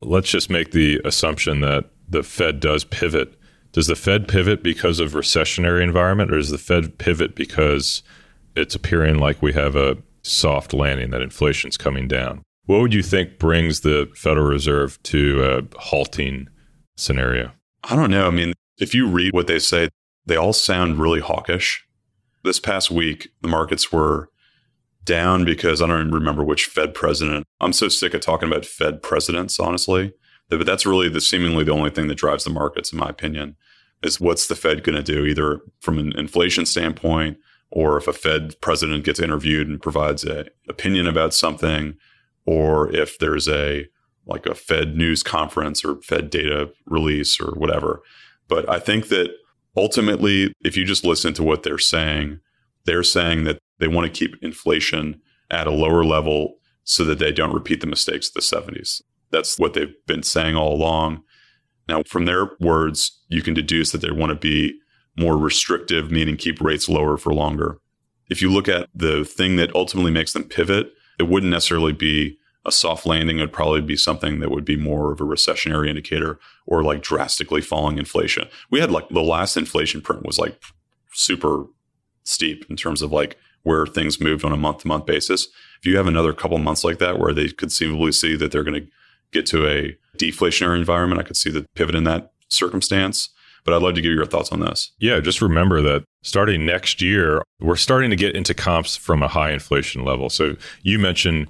Let's 0.01 0.31
just 0.31 0.49
make 0.49 0.71
the 0.71 1.01
assumption 1.05 1.61
that 1.61 1.87
the 2.09 2.23
Fed 2.23 2.61
does 2.61 2.85
pivot. 2.85 3.35
Does 3.73 3.89
the 3.89 3.97
Fed 3.97 4.29
pivot 4.29 4.63
because 4.63 5.01
of 5.01 5.13
recessionary 5.13 5.83
environment 5.83 6.33
or 6.33 6.37
does 6.37 6.51
the 6.51 6.59
Fed 6.59 6.97
pivot 6.97 7.35
because 7.35 8.03
it's 8.59 8.75
appearing 8.75 9.19
like 9.19 9.41
we 9.41 9.53
have 9.53 9.77
a 9.77 9.97
soft 10.23 10.73
landing 10.73 11.11
that 11.11 11.23
inflation's 11.23 11.77
coming 11.77 12.09
down? 12.09 12.43
What 12.67 12.81
would 12.81 12.93
you 12.93 13.03
think 13.03 13.39
brings 13.39 13.81
the 13.81 14.11
Federal 14.15 14.47
Reserve 14.47 15.03
to 15.05 15.43
a 15.43 15.79
halting 15.79 16.49
scenario? 16.97 17.53
I 17.85 17.97
don't 17.97 18.11
know. 18.11 18.27
I 18.27 18.31
mean, 18.31 18.53
if 18.79 18.95
you 18.95 19.09
read 19.09 19.33
what 19.33 19.47
they 19.47 19.59
say, 19.59 19.89
they 20.27 20.37
all 20.37 20.53
sound 20.53 20.99
really 20.99 21.21
hawkish. 21.21 21.87
This 22.45 22.61
past 22.61 22.91
week, 22.91 23.29
the 23.41 23.49
markets 23.49 23.91
were 23.91 24.29
down 25.05 25.45
because 25.45 25.81
I 25.81 25.87
don't 25.87 26.11
remember 26.11 26.45
which 26.45 26.67
Fed 26.67 26.95
president. 26.95 27.47
I'm 27.61 27.73
so 27.73 27.89
sick 27.89 28.13
of 28.13 28.21
talking 28.21 28.49
about 28.49 28.67
Fed 28.67 29.03
presidents, 29.03 29.59
honestly. 29.59 30.13
But 30.51 30.67
that's 30.67 30.87
really 30.87 31.09
the 31.09 31.21
seemingly 31.21 31.65
the 31.65 31.73
only 31.73 31.91
thing 31.91 32.09
that 32.09 32.17
drives 32.17 32.45
the 32.45 32.51
markets, 32.51 32.93
in 32.93 32.99
my 32.99 33.09
opinion, 33.09 33.57
is 34.03 34.21
what's 34.21 34.47
the 34.47 34.55
Fed 34.55 34.83
going 34.83 34.97
to 34.97 35.03
do, 35.03 35.25
either 35.25 35.61
from 35.81 35.99
an 35.99 36.13
inflation 36.17 36.67
standpoint 36.67 37.39
or 37.71 37.99
if 37.99 38.09
a 38.09 38.13
Fed 38.13 38.61
president 38.61 39.05
gets 39.05 39.21
interviewed 39.21 39.69
and 39.69 39.81
provides 39.81 40.25
an 40.25 40.49
opinion 40.69 41.07
about 41.07 41.35
something, 41.35 41.97
or 42.47 42.95
if 42.95 43.19
there's 43.19 43.49
a 43.49 43.87
like 44.27 44.47
a 44.47 44.55
Fed 44.55 44.97
news 44.97 45.23
conference 45.23 45.85
or 45.85 46.01
Fed 46.03 46.31
data 46.31 46.71
release 46.87 47.41
or 47.41 47.53
whatever. 47.53 48.03
But 48.47 48.69
I 48.69 48.79
think 48.79 49.09
that 49.09 49.31
ultimately, 49.77 50.53
if 50.61 50.77
you 50.77 50.85
just 50.85 51.05
listen 51.05 51.33
to 51.35 51.43
what 51.43 51.63
they're 51.63 51.79
saying, 51.79 52.41
they're 52.85 53.03
saying 53.03 53.45
that 53.45 53.59
they 53.79 53.89
want 53.89 54.13
to 54.13 54.19
keep 54.19 54.37
inflation 54.43 55.21
at 55.51 55.67
a 55.67 55.73
lower 55.73 56.05
level 56.05 56.59
so 56.85 57.05
that 57.05 57.19
they 57.19 57.33
don't 57.33 57.55
repeat 57.55 57.81
the 57.81 57.87
mistakes 57.87 58.29
of 58.29 58.35
the 58.35 58.41
70s. 58.41 59.03
That's 59.31 59.59
what 59.59 59.75
they've 59.75 59.95
been 60.07 60.23
saying 60.23 60.57
all 60.57 60.75
along. 60.75 61.23
Now, 61.89 62.03
from 62.07 62.27
their 62.27 62.51
words, 62.61 63.23
you 63.29 63.43
can 63.43 63.55
deduce 63.55 63.93
that 63.93 64.01
they 64.01 64.11
want 64.11 64.31
to 64.31 64.37
be 64.37 64.79
more 65.19 65.37
restrictive, 65.37 66.11
meaning 66.11 66.37
keep 66.37 66.61
rates 66.61 66.89
lower 66.89 67.17
for 67.17 67.33
longer. 67.33 67.79
If 68.31 68.43
you 68.43 68.51
look 68.51 68.69
at 68.69 68.89
the 68.95 69.25
thing 69.25 69.57
that 69.57 69.75
ultimately 69.75 70.11
makes 70.11 70.33
them 70.33 70.45
pivot, 70.45 70.93
it 71.19 71.25
wouldn't 71.25 71.51
necessarily 71.51 71.93
be 71.93 72.39
a 72.65 72.73
soft 72.73 73.07
landing. 73.07 73.39
It 73.39 73.43
would 73.43 73.53
probably 73.53 73.81
be 73.81 73.97
something 73.97 74.41
that 74.41 74.51
would 74.51 74.65
be 74.65 74.77
more 74.77 75.13
of 75.13 75.21
a 75.21 75.25
recessionary 75.25 75.89
indicator 75.89 76.39
or 76.67 76.83
like 76.83 77.03
drastically 77.03 77.63
falling 77.63 77.99
inflation. 77.99 78.49
We 78.71 78.81
had 78.81 78.91
like 78.91 79.09
the 79.09 79.23
last 79.23 79.57
inflation 79.57 80.01
print 80.03 80.27
was 80.27 80.39
like 80.39 80.61
super 81.13 81.65
steep 82.25 82.67
in 82.69 82.77
terms 82.77 83.03
of 83.03 83.11
like 83.11 83.39
where 83.63 83.87
things 83.87 84.21
moved 84.21 84.45
on 84.45 84.53
a 84.53 84.57
month 84.57 84.79
to 84.79 84.89
month 84.89 85.07
basis. 85.07 85.49
If 85.81 85.87
you 85.87 85.97
have 85.97 86.07
another 86.07 86.33
couple 86.33 86.59
months 86.59 86.85
like 86.85 86.99
that 86.99 87.19
where 87.19 87.33
they 87.33 87.49
conceivably 87.49 88.13
see 88.13 88.37
that 88.37 88.53
they're 88.53 88.65
going 88.65 88.85
to 88.85 88.91
get 89.33 89.47
to 89.47 89.67
a 89.67 89.97
deflationary 90.17 90.79
environment, 90.79 91.21
I 91.21 91.25
could 91.25 91.37
see 91.37 91.51
the 91.51 91.67
pivot 91.75 91.95
in 91.95 92.05
that 92.05 92.33
circumstance. 92.49 93.31
But 93.69 93.75
I'd 93.75 93.83
love 93.83 93.97
to 93.97 94.01
give 94.01 94.15
your 94.15 94.25
thoughts 94.25 94.51
on 94.51 94.61
this. 94.61 94.93
Yeah, 94.99 95.21
just 95.21 95.43
remember 95.43 95.83
that 95.83 96.03
starting 96.23 96.65
next 96.65 97.03
year, 97.03 97.43
we're 97.61 97.77
starting 97.77 98.09
to 98.09 98.17
get 98.17 98.35
into 98.35 98.55
comps 98.55 98.97
from 98.97 99.23
a 99.23 99.29
high 99.29 99.51
inflation 99.51 100.07
level. 100.07 100.31
So 100.31 100.57
you 100.85 100.99
mentioned 100.99 101.49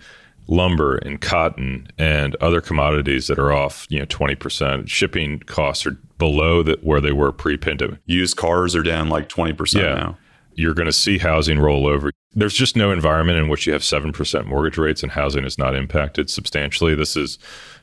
lumber 0.49 0.97
and 0.97 1.21
cotton 1.21 1.87
and 1.97 2.35
other 2.41 2.61
commodities 2.61 3.29
that 3.29 3.39
are 3.39 3.53
off, 3.53 3.87
you 3.89 4.01
know, 4.01 4.05
20%. 4.07 4.89
Shipping 4.89 5.39
costs 5.39 5.87
are 5.87 5.97
below 6.19 6.65
that 6.65 6.83
where 6.83 7.01
they 7.01 7.13
were 7.13 7.31
pre-pandemic. 7.31 8.01
Used 8.07 8.37
cars 8.37 8.75
are 8.75 8.83
down 8.83 9.09
like 9.09 9.29
20% 9.29 9.75
yeah. 9.81 9.95
now. 9.95 10.19
You're 10.55 10.75
going 10.75 10.87
to 10.87 10.93
see 10.93 11.19
housing 11.19 11.61
roll 11.61 11.87
over. 11.87 12.11
There's 12.33 12.55
just 12.55 12.75
no 12.75 12.91
environment 12.91 13.39
in 13.39 13.49
which 13.49 13.65
you 13.65 13.73
have 13.75 13.83
7% 13.83 14.45
mortgage 14.45 14.77
rates 14.77 15.05
and 15.05 15.13
housing 15.13 15.45
is 15.45 15.57
not 15.57 15.77
impacted 15.77 16.31
substantially. 16.31 16.97
This 16.97 17.17
is 17.17 17.39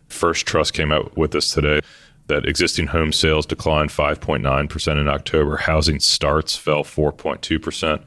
First 0.09 0.45
Trust 0.45 0.73
came 0.73 0.91
out 0.91 1.17
with 1.17 1.31
this 1.31 1.51
today 1.51 1.79
that 2.27 2.45
existing 2.45 2.88
home 2.88 3.11
sales 3.11 3.45
declined 3.45 3.91
5.9% 3.91 4.99
in 4.99 5.07
October. 5.07 5.57
Housing 5.57 5.99
starts 5.99 6.55
fell 6.55 6.83
4.2% 6.83 8.03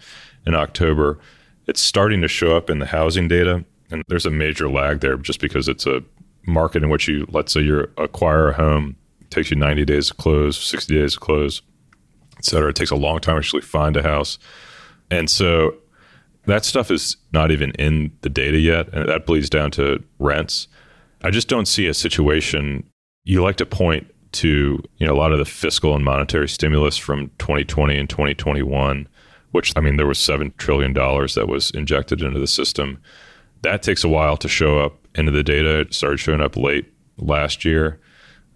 in 0.47 0.55
October. 0.55 1.19
It's 1.67 1.81
starting 1.81 2.21
to 2.23 2.29
show 2.29 2.57
up 2.57 2.69
in 2.71 2.79
the 2.79 2.87
housing 2.87 3.29
data. 3.29 3.65
And 3.91 4.03
there's 4.09 4.27
a 4.27 4.31
major 4.31 4.69
lag 4.69 5.01
there 5.01 5.17
just 5.17 5.41
because 5.41 5.69
it's 5.69 5.87
a 5.87 6.03
market 6.47 6.83
in 6.83 6.89
which 6.89 7.09
you, 7.09 7.27
let's 7.31 7.53
say 7.53 7.61
you 7.61 7.87
acquire 7.97 8.49
a 8.49 8.53
home, 8.55 8.97
takes 9.31 9.51
you 9.51 9.57
90 9.57 9.85
days 9.85 10.09
to 10.09 10.15
close, 10.15 10.59
60 10.59 10.95
days 10.95 11.15
to 11.15 11.21
close, 11.21 11.63
et 12.39 12.45
cetera. 12.45 12.71
It 12.71 12.77
takes 12.77 12.91
a 12.91 12.97
long 12.97 13.21
time 13.21 13.37
to 13.37 13.39
actually 13.39 13.63
find 13.63 13.97
a 13.97 14.03
house. 14.03 14.39
And 15.11 15.31
so 15.31 15.75
that 16.47 16.65
stuff 16.65 16.91
is 16.91 17.17
not 17.33 17.51
even 17.51 17.71
in 17.73 18.13
the 18.23 18.29
data 18.29 18.59
yet. 18.59 18.93
And 18.93 19.09
that 19.09 19.27
bleeds 19.27 19.49
down 19.49 19.71
to 19.73 20.03
rents. 20.19 20.69
I 21.23 21.31
just 21.31 21.49
don't 21.49 21.67
see 21.67 21.87
a 21.87 21.95
situation 21.95 22.89
you 23.25 23.43
like 23.43 23.57
to 23.57 23.67
point 23.67 24.13
to 24.33 24.83
you 24.99 25.07
know 25.07 25.13
a 25.13 25.17
lot 25.17 25.33
of 25.33 25.39
the 25.39 25.45
fiscal 25.45 25.95
and 25.95 26.05
monetary 26.05 26.49
stimulus 26.49 26.97
from 26.97 27.31
2020 27.39 27.97
and 27.97 28.11
2021 28.11 29.09
which 29.53 29.73
i 29.77 29.81
mean 29.81 29.97
there 29.97 30.07
was 30.07 30.19
7 30.19 30.53
trillion 30.59 30.93
dollars 30.93 31.35
that 31.35 31.49
was 31.49 31.71
injected 31.71 32.23
into 32.23 32.39
the 32.39 32.47
system. 32.47 32.99
That 33.63 33.83
takes 33.83 34.05
a 34.05 34.09
while 34.09 34.37
to 34.37 34.49
show 34.49 34.79
up 34.79 35.09
into 35.17 35.33
the 35.33 35.43
data. 35.43 35.81
It 35.81 35.95
started 35.95 36.19
showing 36.19 36.41
up 36.41 36.57
late 36.57 36.87
last 37.17 37.65
year. 37.65 38.01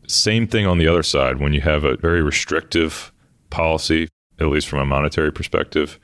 Same 0.06 0.46
thing 0.46 0.64
on 0.64 0.78
the 0.78 0.86
other 0.86 1.02
side. 1.02 1.40
When 1.40 1.52
you 1.52 1.60
have 1.62 1.82
a 1.82 1.96
very 1.96 2.22
restrictive 2.22 3.12
policy 3.50 4.08
at 4.38 4.48
least 4.48 4.68
from 4.68 4.80
a 4.80 4.86
monetary 4.86 5.32
perspective 5.32 5.98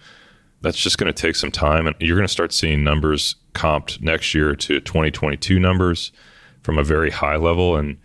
that's 0.60 0.78
just 0.78 0.98
going 0.98 1.12
to 1.12 1.22
take 1.22 1.36
some 1.36 1.50
time 1.50 1.86
and 1.86 1.96
you're 2.00 2.16
going 2.16 2.26
to 2.26 2.32
start 2.32 2.52
seeing 2.52 2.82
numbers 2.82 3.36
comped 3.54 4.00
next 4.00 4.34
year 4.34 4.54
to 4.54 4.80
2022 4.80 5.58
numbers 5.58 6.12
from 6.62 6.78
a 6.78 6.84
very 6.84 7.10
high 7.10 7.36
level 7.36 7.76
and 7.76 7.96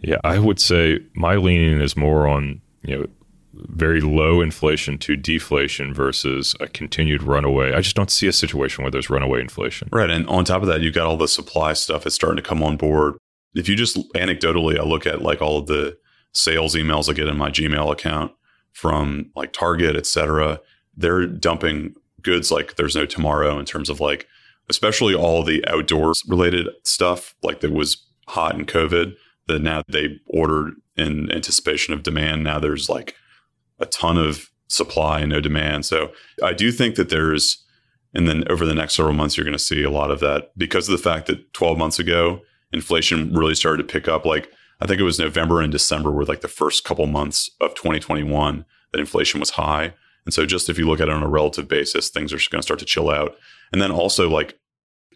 yeah, 0.00 0.18
I 0.24 0.38
would 0.38 0.60
say 0.60 1.00
my 1.14 1.36
leaning 1.36 1.80
is 1.80 1.96
more 1.96 2.26
on, 2.26 2.60
you 2.82 2.96
know, 2.96 3.06
very 3.54 4.00
low 4.00 4.40
inflation 4.40 4.98
to 4.98 5.16
deflation 5.16 5.92
versus 5.92 6.54
a 6.60 6.68
continued 6.68 7.22
runaway. 7.22 7.72
I 7.72 7.80
just 7.80 7.96
don't 7.96 8.10
see 8.10 8.28
a 8.28 8.32
situation 8.32 8.84
where 8.84 8.90
there's 8.90 9.10
runaway 9.10 9.40
inflation. 9.40 9.88
Right. 9.90 10.10
And 10.10 10.28
on 10.28 10.44
top 10.44 10.62
of 10.62 10.68
that, 10.68 10.80
you've 10.80 10.94
got 10.94 11.06
all 11.06 11.16
the 11.16 11.26
supply 11.26 11.72
stuff 11.72 12.04
that's 12.04 12.14
starting 12.14 12.36
to 12.36 12.48
come 12.48 12.62
on 12.62 12.76
board. 12.76 13.14
If 13.54 13.68
you 13.68 13.74
just 13.74 13.96
anecdotally, 14.12 14.78
I 14.78 14.84
look 14.84 15.06
at 15.06 15.22
like 15.22 15.42
all 15.42 15.58
of 15.58 15.66
the 15.66 15.98
sales 16.32 16.76
emails 16.76 17.10
I 17.10 17.14
get 17.14 17.26
in 17.26 17.36
my 17.36 17.50
Gmail 17.50 17.90
account 17.90 18.32
from 18.72 19.30
like 19.34 19.52
Target, 19.52 19.96
et 19.96 20.06
cetera, 20.06 20.60
they're 20.96 21.26
dumping 21.26 21.94
goods 22.22 22.52
like 22.52 22.76
there's 22.76 22.94
no 22.94 23.06
tomorrow 23.06 23.58
in 23.58 23.64
terms 23.64 23.90
of 23.90 23.98
like, 23.98 24.28
especially 24.68 25.14
all 25.14 25.42
the 25.42 25.66
outdoors 25.66 26.22
related 26.28 26.68
stuff, 26.84 27.34
like 27.42 27.60
that 27.60 27.72
was 27.72 28.06
hot 28.28 28.54
in 28.54 28.66
COVID 28.66 29.16
that 29.48 29.62
now 29.62 29.82
they 29.88 30.20
ordered 30.26 30.74
in 30.96 31.30
anticipation 31.32 31.94
of 31.94 32.02
demand. 32.02 32.44
Now 32.44 32.58
there's 32.58 32.88
like 32.88 33.14
a 33.78 33.86
ton 33.86 34.16
of 34.16 34.50
supply 34.68 35.20
and 35.20 35.30
no 35.30 35.40
demand. 35.40 35.86
So 35.86 36.12
I 36.42 36.52
do 36.52 36.70
think 36.70 36.96
that 36.96 37.08
there's, 37.08 37.64
and 38.14 38.28
then 38.28 38.44
over 38.50 38.64
the 38.64 38.74
next 38.74 38.94
several 38.94 39.14
months, 39.14 39.36
you're 39.36 39.44
going 39.44 39.52
to 39.52 39.58
see 39.58 39.82
a 39.82 39.90
lot 39.90 40.10
of 40.10 40.20
that 40.20 40.56
because 40.56 40.88
of 40.88 40.92
the 40.92 41.02
fact 41.02 41.26
that 41.26 41.52
12 41.54 41.78
months 41.78 41.98
ago, 41.98 42.40
inflation 42.72 43.32
really 43.32 43.54
started 43.54 43.78
to 43.78 43.92
pick 43.92 44.08
up. 44.08 44.24
Like 44.24 44.50
I 44.80 44.86
think 44.86 45.00
it 45.00 45.04
was 45.04 45.18
November 45.18 45.60
and 45.60 45.72
December 45.72 46.10
were 46.10 46.24
like 46.24 46.40
the 46.40 46.48
first 46.48 46.84
couple 46.84 47.06
months 47.06 47.50
of 47.60 47.74
2021 47.74 48.64
that 48.92 49.00
inflation 49.00 49.40
was 49.40 49.50
high. 49.50 49.94
And 50.24 50.34
so 50.34 50.44
just 50.44 50.68
if 50.68 50.78
you 50.78 50.86
look 50.86 51.00
at 51.00 51.08
it 51.08 51.14
on 51.14 51.22
a 51.22 51.28
relative 51.28 51.68
basis, 51.68 52.10
things 52.10 52.32
are 52.32 52.50
going 52.50 52.60
to 52.60 52.62
start 52.62 52.80
to 52.80 52.84
chill 52.84 53.10
out. 53.10 53.36
And 53.72 53.80
then 53.80 53.90
also 53.90 54.28
like 54.28 54.58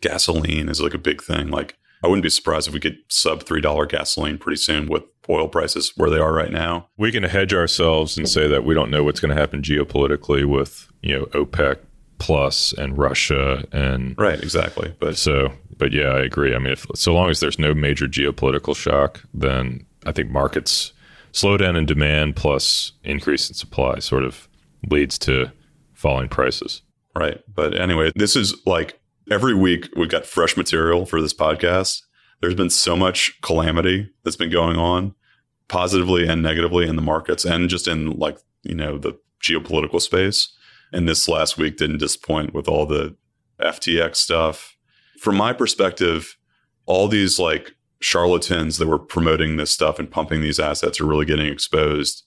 gasoline 0.01 0.68
is 0.68 0.81
like 0.81 0.95
a 0.95 0.99
big 0.99 1.23
thing. 1.23 1.49
Like 1.49 1.77
I 2.03 2.09
wouldn't 2.09 2.23
be 2.23 2.31
surprised 2.31 2.69
if 2.69 2.75
we 2.75 2.81
get 2.81 2.97
sub 3.09 3.45
$3 3.45 3.88
gasoline 3.88 4.38
pretty 4.38 4.57
soon 4.57 4.88
with 4.88 5.05
oil 5.29 5.49
prices 5.49 5.93
where 5.97 6.11
they 6.11 6.19
are 6.19 6.33
right 6.33 6.51
now. 6.51 6.88
We 6.97 7.12
can 7.12 7.23
hedge 7.23 7.55
ourselves 7.55 8.19
and 8.19 8.29
say 8.29 8.49
that 8.49 8.65
we 8.65 8.75
don't 8.75 8.91
know 8.91 9.05
what's 9.05 9.21
going 9.21 9.35
to 9.35 9.41
happen 9.41 9.62
geopolitically 9.62 10.45
with, 10.45 10.91
you 11.01 11.17
know, 11.17 11.27
OPEC 11.27 11.79
plus 12.19 12.73
and 12.73 12.97
Russia 12.97 13.65
and 13.73 14.17
Right, 14.19 14.41
exactly. 14.41 14.95
But 15.01 15.17
so 15.17 15.53
but 15.77 15.93
yeah, 15.93 16.11
I 16.11 16.21
agree. 16.21 16.55
I 16.55 16.59
mean, 16.59 16.73
if 16.73 16.87
so 16.95 17.12
long 17.12 17.29
as 17.31 17.41
there's 17.41 17.59
no 17.59 17.75
major 17.75 18.07
geopolitical 18.07 18.77
shock, 18.77 19.23
then 19.35 19.85
I 20.07 20.12
think 20.12 20.31
markets 20.31 20.93
slow 21.33 21.57
down 21.57 21.75
in 21.75 21.87
demand 21.87 22.37
plus 22.37 22.93
increase 23.03 23.49
in 23.49 23.55
supply 23.55 23.99
sort 23.99 24.23
of 24.23 24.49
leads 24.88 25.19
to 25.21 25.51
falling 25.93 26.29
prices. 26.29 26.83
Right. 27.17 27.41
But 27.53 27.79
anyway, 27.79 28.12
this 28.15 28.37
is 28.37 28.55
like 28.67 29.01
every 29.33 29.55
week 29.55 29.88
we've 29.97 30.11
got 30.11 30.27
fresh 30.27 30.59
material 30.59 31.07
for 31.07 31.23
this 31.23 31.33
podcast. 31.33 32.03
There's 32.40 32.55
been 32.55 32.71
so 32.71 32.95
much 32.95 33.40
calamity 33.40 34.11
that's 34.23 34.37
been 34.37 34.51
going 34.51 34.77
on, 34.77 35.14
positively 35.68 36.29
and 36.29 36.42
negatively 36.42 36.87
in 36.87 36.97
the 36.97 37.03
markets 37.03 37.47
and 37.47 37.71
just 37.71 37.88
in 37.88 38.18
like, 38.18 38.37
you 38.62 38.75
know, 38.75 38.99
the 38.99 39.18
geopolitical 39.42 40.03
space. 40.03 40.55
And 40.92 41.09
this 41.09 41.29
last 41.29 41.57
week 41.57 41.79
didn't 41.79 41.99
disappoint 41.99 42.53
with 42.53 42.68
all 42.68 42.85
the 42.85 43.16
FTX 43.59 44.16
stuff. 44.16 44.77
From 45.18 45.37
my 45.37 45.55
perspective, 45.55 46.37
all 46.85 47.09
these 47.09 47.38
like 47.38 47.75
charlatans 48.01 48.77
that 48.77 48.88
were 48.88 48.99
promoting 48.99 49.57
this 49.57 49.71
stuff 49.71 49.99
and 49.99 50.11
pumping 50.11 50.42
these 50.42 50.61
assets 50.61 51.01
are 51.01 51.07
really 51.07 51.25
getting 51.25 51.47
exposed. 51.47 52.23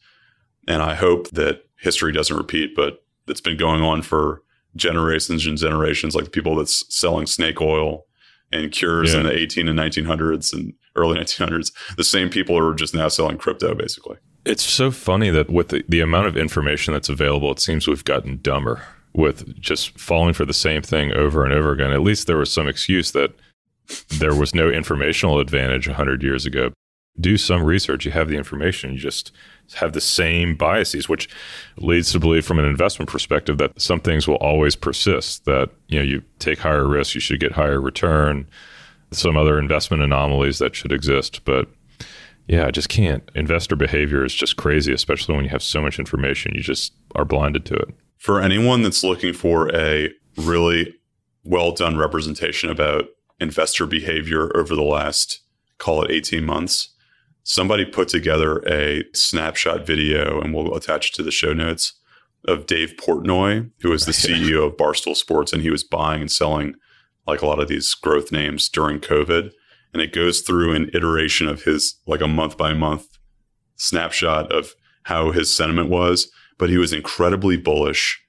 And 0.68 0.82
I 0.82 0.96
hope 0.96 1.30
that 1.32 1.66
history 1.80 2.12
doesn't 2.12 2.36
repeat, 2.36 2.76
but 2.76 3.04
it's 3.28 3.42
been 3.42 3.58
going 3.58 3.84
on 3.84 4.02
for 4.02 4.42
generations 4.76 5.46
and 5.46 5.58
generations, 5.58 6.16
like 6.16 6.26
the 6.26 6.32
people 6.32 6.56
that's 6.56 6.84
selling 6.94 7.26
snake 7.26 7.62
oil 7.62 8.06
and 8.52 8.72
cures 8.72 9.14
yeah. 9.14 9.22
in 9.22 9.26
the 9.26 9.38
18 9.38 9.68
and 9.68 9.78
1900s 9.78 10.54
and 10.54 10.74
early 10.96 11.18
1900s. 11.20 11.72
The 11.98 12.04
same 12.04 12.30
people 12.30 12.58
are 12.58 12.74
just 12.74 12.94
now 12.94 13.08
selling 13.08 13.38
crypto, 13.38 13.74
basically. 13.74 14.18
It's 14.46 14.64
so 14.64 14.92
funny 14.92 15.30
that 15.32 15.50
with 15.50 15.70
the, 15.70 15.84
the 15.90 16.02
amount 16.02 16.28
of 16.28 16.38
information 16.38 16.94
that's 16.94 17.10
available, 17.10 17.52
it 17.52 17.60
seems 17.60 17.88
we've 17.88 18.06
gotten 18.06 18.40
dumber 18.42 18.84
with 19.14 19.60
just 19.60 19.98
falling 20.00 20.34
for 20.34 20.46
the 20.46 20.54
same 20.54 20.82
thing 20.82 21.12
over 21.14 21.44
and 21.44 21.54
over 21.54 21.72
again. 21.72 21.92
At 21.92 22.02
least 22.02 22.28
there 22.28 22.38
was 22.38 22.52
some 22.52 22.68
excuse 22.68 23.12
that 23.12 23.34
there 24.10 24.36
was 24.36 24.54
no 24.54 24.70
informational 24.70 25.40
advantage 25.40 25.88
100 25.88 26.22
years 26.22 26.46
ago. 26.46 26.72
Do 27.20 27.38
some 27.38 27.64
research. 27.64 28.06
You 28.06 28.12
have 28.12 28.28
the 28.28 28.36
information. 28.36 28.94
You 28.94 29.00
just 29.00 29.32
have 29.76 29.94
the 29.94 30.02
same 30.02 30.56
biases, 30.56 31.10
which 31.10 31.30
leads 31.78 32.12
to 32.12 32.20
believe 32.20 32.46
from 32.46 32.60
an 32.60 32.66
investment 32.66 33.10
perspective 33.10 33.58
that 33.58 33.80
some 33.80 34.00
things 34.00 34.28
will 34.28 34.36
always 34.36 34.76
persist. 34.76 35.46
That 35.46 35.70
you 35.88 36.00
know 36.00 36.06
you 36.06 36.24
take 36.40 36.60
higher 36.60 36.88
risk, 36.88 37.16
you 37.16 37.22
should 37.22 37.40
get 37.40 37.54
higher 37.54 37.80
return. 37.80 38.48
Some 39.12 39.38
other 39.38 39.58
investment 39.58 40.04
anomalies 40.04 40.60
that 40.60 40.76
should 40.76 40.92
exist, 40.92 41.46
but 41.46 41.68
yeah, 42.48 42.68
I 42.68 42.72
just 42.72 42.90
can't. 42.90 43.30
Investor 43.34 43.76
behavior 43.76 44.24
is 44.24 44.34
just 44.34 44.58
crazy, 44.58 44.94
especially 44.94 45.36
when 45.36 45.46
you 45.46 45.50
have 45.50 45.64
so 45.64 45.82
much 45.82 45.98
information. 46.00 46.54
You 46.54 46.62
just 46.62 46.94
are 47.16 47.26
blinded 47.26 47.66
to 47.66 47.76
it. 47.76 47.90
For 48.18 48.42
anyone 48.42 48.82
that's 48.82 49.04
looking 49.04 49.34
for 49.34 49.74
a 49.76 50.10
really 50.38 50.94
well 51.44 51.72
done 51.72 51.98
representation 51.98 52.70
about 52.70 53.06
investor 53.40 53.86
behavior 53.86 54.56
over 54.56 54.76
the 54.76 54.84
last, 54.84 55.42
call 55.78 56.04
it 56.04 56.12
18 56.12 56.44
months, 56.44 56.90
somebody 57.46 57.86
put 57.86 58.10
together 58.10 58.58
a 58.68 59.04
snapshot 59.14 59.86
video, 59.86 60.42
and 60.42 60.54
we'll 60.54 60.76
attach 60.76 61.12
it 61.12 61.14
to 61.14 61.24
the 61.24 61.32
show 61.32 61.54
notes 61.54 61.94
of 62.48 62.66
Dave 62.66 62.96
Portnoy, 62.98 63.72
who 63.82 63.94
is 63.94 64.06
the 64.06 64.12
CEO 64.12 64.68
of 64.68 64.78
Barstool 64.78 65.16
Sports, 65.16 65.54
and 65.54 65.62
he 65.62 65.70
was 65.70 65.84
buying 65.84 66.22
and 66.22 66.32
selling 66.32 66.76
like 67.26 67.42
a 67.42 67.46
lot 67.46 67.60
of 67.60 67.68
these 67.68 67.94
growth 67.94 68.32
names 68.32 68.68
during 68.68 69.00
COVID. 69.00 69.52
And 69.94 70.02
it 70.02 70.12
goes 70.12 70.42
through 70.42 70.76
an 70.76 70.90
iteration 70.94 71.48
of 71.48 71.64
his 71.64 71.96
like 72.06 72.22
a 72.22 72.28
month 72.28 72.58
by 72.58 72.74
month 72.74 73.18
snapshot 73.78 74.52
of 74.52 74.74
how 75.04 75.32
his 75.32 75.56
sentiment 75.56 75.90
was. 75.90 76.30
But 76.58 76.70
he 76.70 76.78
was 76.78 76.94
incredibly 76.94 77.58
bullish 77.58 78.22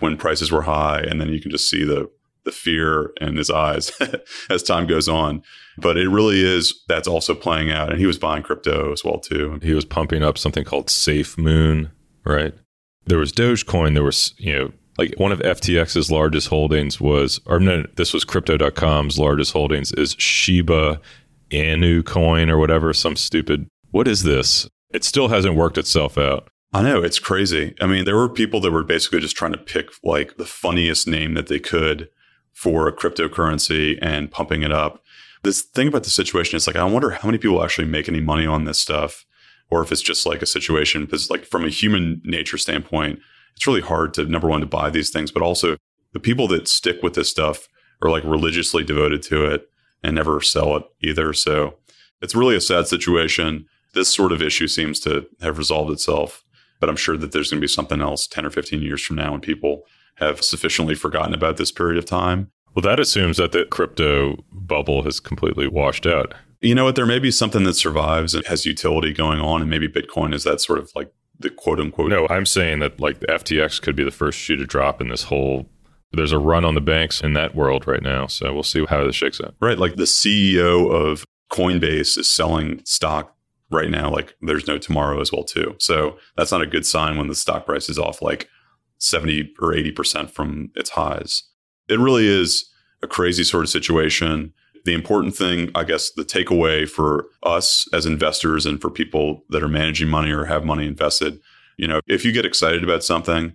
when 0.00 0.16
prices 0.16 0.50
were 0.52 0.62
high. 0.62 1.00
And 1.00 1.20
then 1.20 1.28
you 1.28 1.40
can 1.40 1.50
just 1.50 1.68
see 1.68 1.84
the 1.84 2.10
the 2.44 2.52
fear 2.52 3.12
in 3.20 3.36
his 3.36 3.50
eyes 3.50 3.92
as 4.50 4.62
time 4.62 4.86
goes 4.86 5.08
on. 5.08 5.42
But 5.78 5.96
it 5.96 6.08
really 6.08 6.42
is 6.42 6.82
that's 6.88 7.08
also 7.08 7.34
playing 7.34 7.70
out. 7.70 7.90
And 7.90 7.98
he 7.98 8.06
was 8.06 8.18
buying 8.18 8.42
crypto 8.42 8.92
as 8.92 9.04
well 9.04 9.18
too. 9.18 9.58
He 9.62 9.74
was 9.74 9.84
pumping 9.84 10.22
up 10.22 10.38
something 10.38 10.64
called 10.64 10.90
Safe 10.90 11.36
Moon, 11.36 11.90
right? 12.24 12.54
There 13.06 13.18
was 13.18 13.32
Dogecoin. 13.32 13.94
There 13.94 14.04
was 14.04 14.34
you 14.38 14.52
know 14.52 14.72
like 14.98 15.14
one 15.16 15.32
of 15.32 15.40
FTX's 15.40 16.10
largest 16.10 16.48
holdings 16.48 17.00
was, 17.00 17.40
or 17.46 17.58
no, 17.58 17.84
this 17.96 18.14
was 18.14 18.24
Crypto.com's 18.24 19.18
largest 19.18 19.52
holdings 19.52 19.92
is 19.92 20.14
Shiba 20.18 21.00
Inu 21.50 22.04
coin 22.04 22.50
or 22.50 22.58
whatever. 22.58 22.92
Some 22.92 23.16
stupid. 23.16 23.66
What 23.90 24.08
is 24.08 24.22
this? 24.22 24.68
It 24.90 25.04
still 25.04 25.28
hasn't 25.28 25.56
worked 25.56 25.78
itself 25.78 26.16
out. 26.16 26.48
I 26.72 26.82
know 26.82 27.02
it's 27.02 27.20
crazy. 27.20 27.74
I 27.80 27.86
mean, 27.86 28.04
there 28.04 28.16
were 28.16 28.28
people 28.28 28.60
that 28.60 28.72
were 28.72 28.82
basically 28.82 29.20
just 29.20 29.36
trying 29.36 29.52
to 29.52 29.58
pick 29.58 29.90
like 30.02 30.36
the 30.36 30.44
funniest 30.44 31.06
name 31.06 31.34
that 31.34 31.46
they 31.46 31.60
could 31.60 32.08
for 32.54 32.88
a 32.88 32.92
cryptocurrency 32.92 33.98
and 34.00 34.30
pumping 34.30 34.62
it 34.62 34.72
up. 34.72 35.02
This 35.42 35.60
thing 35.60 35.88
about 35.88 36.04
the 36.04 36.10
situation 36.10 36.56
is 36.56 36.66
like, 36.66 36.76
I 36.76 36.84
wonder 36.84 37.10
how 37.10 37.28
many 37.28 37.36
people 37.38 37.62
actually 37.62 37.86
make 37.86 38.08
any 38.08 38.20
money 38.20 38.46
on 38.46 38.64
this 38.64 38.78
stuff, 38.78 39.26
or 39.70 39.82
if 39.82 39.92
it's 39.92 40.00
just 40.00 40.24
like 40.24 40.40
a 40.40 40.46
situation 40.46 41.04
because, 41.04 41.28
like, 41.30 41.44
from 41.44 41.64
a 41.64 41.68
human 41.68 42.22
nature 42.24 42.56
standpoint, 42.56 43.18
it's 43.54 43.66
really 43.66 43.82
hard 43.82 44.14
to 44.14 44.24
number 44.24 44.48
one 44.48 44.60
to 44.60 44.66
buy 44.66 44.88
these 44.88 45.10
things, 45.10 45.30
but 45.30 45.42
also 45.42 45.76
the 46.12 46.20
people 46.20 46.48
that 46.48 46.68
stick 46.68 47.02
with 47.02 47.14
this 47.14 47.28
stuff 47.28 47.68
are 48.02 48.10
like 48.10 48.24
religiously 48.24 48.84
devoted 48.84 49.22
to 49.22 49.44
it 49.44 49.68
and 50.02 50.14
never 50.14 50.40
sell 50.40 50.76
it 50.76 50.84
either. 51.02 51.32
So 51.32 51.76
it's 52.22 52.34
really 52.34 52.56
a 52.56 52.60
sad 52.60 52.86
situation. 52.86 53.66
This 53.94 54.12
sort 54.12 54.32
of 54.32 54.42
issue 54.42 54.68
seems 54.68 55.00
to 55.00 55.26
have 55.40 55.58
resolved 55.58 55.92
itself, 55.92 56.44
but 56.80 56.88
I'm 56.88 56.96
sure 56.96 57.16
that 57.16 57.32
there's 57.32 57.50
going 57.50 57.60
to 57.60 57.64
be 57.64 57.68
something 57.68 58.00
else 58.00 58.26
10 58.26 58.46
or 58.46 58.50
15 58.50 58.82
years 58.82 59.02
from 59.02 59.16
now 59.16 59.32
when 59.32 59.40
people 59.40 59.82
have 60.16 60.42
sufficiently 60.42 60.94
forgotten 60.94 61.34
about 61.34 61.56
this 61.56 61.72
period 61.72 61.98
of 61.98 62.04
time. 62.04 62.50
Well, 62.74 62.82
that 62.82 63.00
assumes 63.00 63.36
that 63.36 63.52
the 63.52 63.64
crypto 63.66 64.36
bubble 64.52 65.02
has 65.04 65.20
completely 65.20 65.68
washed 65.68 66.06
out. 66.06 66.34
You 66.60 66.74
know 66.74 66.84
what? 66.84 66.96
There 66.96 67.06
may 67.06 67.18
be 67.18 67.30
something 67.30 67.64
that 67.64 67.74
survives 67.74 68.34
and 68.34 68.44
has 68.46 68.66
utility 68.66 69.12
going 69.12 69.40
on, 69.40 69.60
and 69.60 69.70
maybe 69.70 69.88
Bitcoin 69.88 70.34
is 70.34 70.44
that 70.44 70.60
sort 70.60 70.78
of 70.78 70.90
like 70.94 71.12
the 71.38 71.50
quote 71.50 71.78
unquote. 71.78 72.10
No, 72.10 72.26
I'm 72.28 72.46
saying 72.46 72.80
that 72.80 73.00
like 73.00 73.20
the 73.20 73.26
FTX 73.26 73.80
could 73.80 73.96
be 73.96 74.04
the 74.04 74.10
first 74.10 74.38
shoe 74.38 74.56
to 74.56 74.66
drop 74.66 75.00
in 75.00 75.08
this 75.08 75.24
whole. 75.24 75.68
There's 76.12 76.32
a 76.32 76.38
run 76.38 76.64
on 76.64 76.74
the 76.74 76.80
banks 76.80 77.20
in 77.20 77.32
that 77.34 77.54
world 77.54 77.86
right 77.86 78.02
now, 78.02 78.26
so 78.28 78.52
we'll 78.52 78.62
see 78.62 78.84
how 78.86 79.04
this 79.04 79.16
shakes 79.16 79.40
out. 79.40 79.54
Right, 79.60 79.78
like 79.78 79.96
the 79.96 80.04
CEO 80.04 80.90
of 80.90 81.24
Coinbase 81.52 82.18
is 82.18 82.30
selling 82.30 82.80
stock 82.84 83.36
right 83.70 83.90
now. 83.90 84.10
Like 84.10 84.34
there's 84.40 84.66
no 84.66 84.78
tomorrow 84.78 85.20
as 85.20 85.32
well 85.32 85.44
too. 85.44 85.76
So 85.78 86.18
that's 86.36 86.52
not 86.52 86.62
a 86.62 86.66
good 86.66 86.86
sign 86.86 87.16
when 87.16 87.28
the 87.28 87.34
stock 87.34 87.66
price 87.66 87.88
is 87.88 87.98
off 87.98 88.22
like 88.22 88.48
70 89.04 89.54
or 89.60 89.72
80% 89.72 90.30
from 90.30 90.70
its 90.74 90.90
highs. 90.90 91.42
It 91.88 91.98
really 91.98 92.26
is 92.26 92.70
a 93.02 93.06
crazy 93.06 93.44
sort 93.44 93.64
of 93.64 93.70
situation. 93.70 94.52
The 94.84 94.94
important 94.94 95.36
thing, 95.36 95.70
I 95.74 95.84
guess, 95.84 96.10
the 96.10 96.24
takeaway 96.24 96.88
for 96.88 97.26
us 97.42 97.86
as 97.92 98.06
investors 98.06 98.64
and 98.64 98.80
for 98.80 98.90
people 98.90 99.44
that 99.50 99.62
are 99.62 99.68
managing 99.68 100.08
money 100.08 100.30
or 100.30 100.46
have 100.46 100.64
money 100.64 100.86
invested, 100.86 101.38
you 101.76 101.86
know, 101.86 102.00
if 102.06 102.24
you 102.24 102.32
get 102.32 102.46
excited 102.46 102.82
about 102.82 103.04
something, 103.04 103.54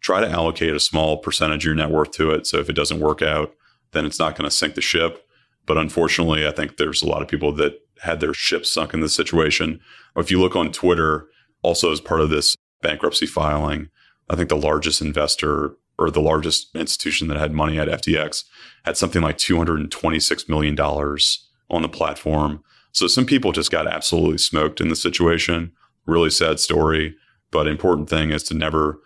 try 0.00 0.20
to 0.20 0.30
allocate 0.30 0.74
a 0.74 0.80
small 0.80 1.18
percentage 1.18 1.62
of 1.62 1.66
your 1.66 1.74
net 1.74 1.90
worth 1.90 2.10
to 2.12 2.30
it. 2.30 2.46
So 2.46 2.58
if 2.58 2.68
it 2.68 2.76
doesn't 2.76 3.00
work 3.00 3.22
out, 3.22 3.54
then 3.92 4.04
it's 4.04 4.18
not 4.18 4.36
going 4.36 4.48
to 4.48 4.54
sink 4.54 4.74
the 4.74 4.80
ship. 4.82 5.26
But 5.66 5.78
unfortunately, 5.78 6.46
I 6.46 6.50
think 6.50 6.76
there's 6.76 7.02
a 7.02 7.08
lot 7.08 7.22
of 7.22 7.28
people 7.28 7.52
that 7.52 7.80
had 8.02 8.20
their 8.20 8.34
ship 8.34 8.66
sunk 8.66 8.92
in 8.92 9.00
this 9.00 9.14
situation. 9.14 9.80
If 10.16 10.30
you 10.30 10.40
look 10.40 10.56
on 10.56 10.72
Twitter, 10.72 11.28
also 11.62 11.92
as 11.92 12.00
part 12.00 12.20
of 12.20 12.30
this 12.30 12.56
bankruptcy 12.82 13.26
filing, 13.26 13.88
I 14.30 14.36
think 14.36 14.48
the 14.48 14.56
largest 14.56 15.02
investor 15.02 15.74
or 15.98 16.10
the 16.10 16.20
largest 16.20 16.74
institution 16.74 17.26
that 17.28 17.36
had 17.36 17.52
money 17.52 17.78
at 17.78 17.88
FTX 17.88 18.44
had 18.84 18.96
something 18.96 19.20
like 19.20 19.36
$226 19.36 20.48
million 20.48 20.80
on 20.80 21.82
the 21.82 21.88
platform. 21.88 22.62
So 22.92 23.08
some 23.08 23.26
people 23.26 23.52
just 23.52 23.72
got 23.72 23.88
absolutely 23.88 24.38
smoked 24.38 24.80
in 24.80 24.88
the 24.88 24.96
situation. 24.96 25.72
Really 26.06 26.30
sad 26.30 26.60
story. 26.60 27.16
But 27.50 27.66
important 27.66 28.08
thing 28.08 28.30
is 28.30 28.44
to 28.44 28.54
never 28.54 29.00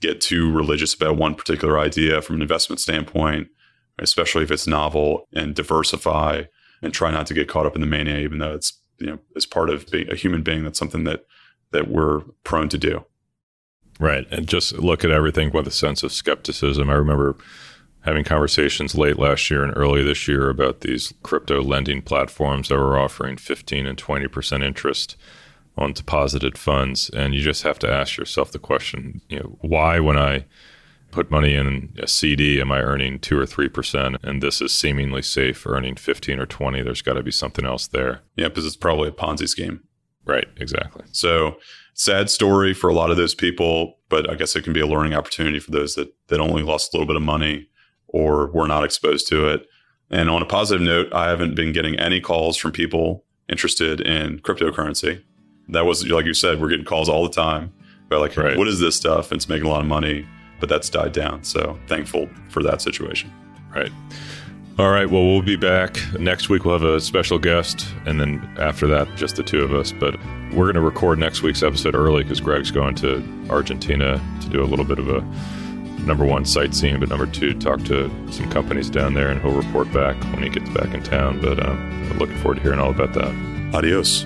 get 0.00 0.20
too 0.20 0.50
religious 0.50 0.94
about 0.94 1.16
one 1.16 1.34
particular 1.34 1.78
idea 1.78 2.22
from 2.22 2.36
an 2.36 2.42
investment 2.42 2.80
standpoint, 2.80 3.48
especially 3.98 4.44
if 4.44 4.50
it's 4.52 4.66
novel 4.66 5.26
and 5.32 5.56
diversify 5.56 6.44
and 6.82 6.94
try 6.94 7.10
not 7.10 7.26
to 7.26 7.34
get 7.34 7.48
caught 7.48 7.66
up 7.66 7.74
in 7.74 7.80
the 7.80 7.86
mania, 7.86 8.18
even 8.18 8.38
though 8.38 8.54
it's, 8.54 8.80
you 8.98 9.08
know, 9.08 9.18
as 9.34 9.44
part 9.44 9.70
of 9.70 9.90
being 9.90 10.08
a 10.10 10.14
human 10.14 10.42
being, 10.42 10.62
that's 10.62 10.78
something 10.78 11.02
that, 11.02 11.26
that 11.72 11.88
we're 11.88 12.20
prone 12.44 12.68
to 12.68 12.78
do. 12.78 13.04
Right. 13.98 14.26
And 14.30 14.46
just 14.46 14.74
look 14.74 15.04
at 15.04 15.10
everything 15.10 15.50
with 15.52 15.66
a 15.66 15.72
sense 15.72 16.02
of 16.02 16.12
skepticism. 16.12 16.88
I 16.88 16.94
remember 16.94 17.36
having 18.02 18.24
conversations 18.24 18.94
late 18.94 19.18
last 19.18 19.50
year 19.50 19.64
and 19.64 19.76
early 19.76 20.02
this 20.02 20.28
year 20.28 20.48
about 20.48 20.80
these 20.80 21.12
crypto 21.22 21.62
lending 21.62 22.00
platforms 22.00 22.68
that 22.68 22.76
were 22.76 22.98
offering 22.98 23.36
15 23.36 23.86
and 23.86 23.98
20% 23.98 24.64
interest 24.64 25.16
on 25.76 25.92
deposited 25.92 26.56
funds. 26.56 27.10
And 27.10 27.34
you 27.34 27.40
just 27.40 27.64
have 27.64 27.78
to 27.80 27.90
ask 27.90 28.16
yourself 28.16 28.52
the 28.52 28.58
question, 28.58 29.20
you 29.28 29.40
know, 29.40 29.58
why 29.60 30.00
when 30.00 30.16
I 30.16 30.44
put 31.10 31.30
money 31.30 31.54
in 31.54 31.94
a 31.98 32.06
CD 32.06 32.60
am 32.60 32.70
I 32.70 32.80
earning 32.80 33.18
2 33.18 33.38
or 33.38 33.46
3% 33.46 34.16
and 34.22 34.42
this 34.42 34.60
is 34.60 34.72
seemingly 34.72 35.22
safe 35.22 35.66
earning 35.66 35.96
15 35.96 36.38
or 36.38 36.46
20? 36.46 36.82
There's 36.82 37.02
got 37.02 37.14
to 37.14 37.22
be 37.22 37.30
something 37.30 37.64
else 37.64 37.88
there. 37.88 38.20
Yeah, 38.36 38.48
because 38.48 38.66
it's 38.66 38.76
probably 38.76 39.08
a 39.08 39.12
Ponzi 39.12 39.48
scheme. 39.48 39.80
Right, 40.24 40.46
exactly. 40.58 41.04
So 41.10 41.56
sad 41.98 42.30
story 42.30 42.72
for 42.72 42.88
a 42.88 42.94
lot 42.94 43.10
of 43.10 43.16
those 43.16 43.34
people, 43.34 43.98
but 44.08 44.30
I 44.30 44.36
guess 44.36 44.54
it 44.54 44.62
can 44.62 44.72
be 44.72 44.80
a 44.80 44.86
learning 44.86 45.14
opportunity 45.14 45.58
for 45.58 45.72
those 45.72 45.96
that, 45.96 46.14
that 46.28 46.40
only 46.40 46.62
lost 46.62 46.94
a 46.94 46.96
little 46.96 47.08
bit 47.08 47.16
of 47.16 47.22
money 47.22 47.68
or 48.06 48.46
were 48.52 48.68
not 48.68 48.84
exposed 48.84 49.26
to 49.28 49.48
it. 49.48 49.66
And 50.08 50.30
on 50.30 50.40
a 50.40 50.46
positive 50.46 50.80
note, 50.80 51.12
I 51.12 51.28
haven't 51.28 51.56
been 51.56 51.72
getting 51.72 51.98
any 51.98 52.20
calls 52.20 52.56
from 52.56 52.70
people 52.70 53.24
interested 53.48 54.00
in 54.00 54.38
cryptocurrency. 54.38 55.22
That 55.68 55.86
was, 55.86 56.06
like 56.06 56.24
you 56.24 56.34
said, 56.34 56.60
we're 56.60 56.68
getting 56.68 56.84
calls 56.86 57.08
all 57.08 57.24
the 57.24 57.34
time 57.34 57.72
about 58.06 58.20
like, 58.20 58.36
right. 58.36 58.56
what 58.56 58.68
is 58.68 58.78
this 58.78 58.94
stuff? 58.94 59.32
And 59.32 59.38
it's 59.38 59.48
making 59.48 59.66
a 59.66 59.70
lot 59.70 59.80
of 59.80 59.86
money, 59.86 60.26
but 60.60 60.68
that's 60.68 60.88
died 60.88 61.12
down. 61.12 61.42
So 61.42 61.78
thankful 61.88 62.28
for 62.48 62.62
that 62.62 62.80
situation. 62.80 63.32
Right. 63.74 63.92
All 64.78 64.90
right. 64.90 65.10
Well, 65.10 65.24
we'll 65.24 65.42
be 65.42 65.56
back 65.56 65.98
next 66.20 66.48
week. 66.48 66.64
We'll 66.64 66.78
have 66.78 66.88
a 66.88 67.00
special 67.00 67.40
guest, 67.40 67.88
and 68.06 68.20
then 68.20 68.48
after 68.60 68.86
that, 68.86 69.12
just 69.16 69.34
the 69.34 69.42
two 69.42 69.64
of 69.64 69.74
us. 69.74 69.90
But 69.90 70.14
we're 70.52 70.66
going 70.66 70.74
to 70.74 70.80
record 70.80 71.18
next 71.18 71.42
week's 71.42 71.64
episode 71.64 71.96
early 71.96 72.22
because 72.22 72.40
Greg's 72.40 72.70
going 72.70 72.94
to 72.96 73.24
Argentina 73.50 74.22
to 74.40 74.48
do 74.48 74.62
a 74.62 74.66
little 74.66 74.84
bit 74.84 75.00
of 75.00 75.08
a 75.08 75.20
number 76.06 76.24
one, 76.24 76.44
sightseeing, 76.44 77.00
but 77.00 77.08
number 77.08 77.26
two, 77.26 77.54
talk 77.58 77.82
to 77.86 78.08
some 78.30 78.48
companies 78.52 78.88
down 78.88 79.14
there, 79.14 79.30
and 79.30 79.42
he'll 79.42 79.50
report 79.50 79.92
back 79.92 80.14
when 80.32 80.44
he 80.44 80.48
gets 80.48 80.70
back 80.70 80.94
in 80.94 81.02
town. 81.02 81.40
But 81.40 81.58
um, 81.66 81.76
I'm 82.12 82.18
looking 82.18 82.38
forward 82.38 82.58
to 82.58 82.62
hearing 82.62 82.78
all 82.78 82.90
about 82.90 83.14
that. 83.14 83.74
Adios. 83.74 84.22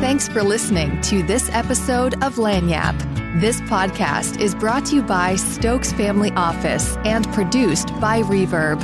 Thanks 0.00 0.28
for 0.28 0.44
listening 0.44 1.00
to 1.02 1.24
this 1.24 1.50
episode 1.50 2.14
of 2.22 2.36
Lagniappe. 2.36 3.19
This 3.36 3.60
podcast 3.60 4.40
is 4.40 4.56
brought 4.56 4.86
to 4.86 4.96
you 4.96 5.02
by 5.02 5.36
Stokes 5.36 5.92
Family 5.92 6.32
Office 6.32 6.96
and 7.04 7.24
produced 7.32 7.90
by 8.00 8.22
Reverb. 8.22 8.82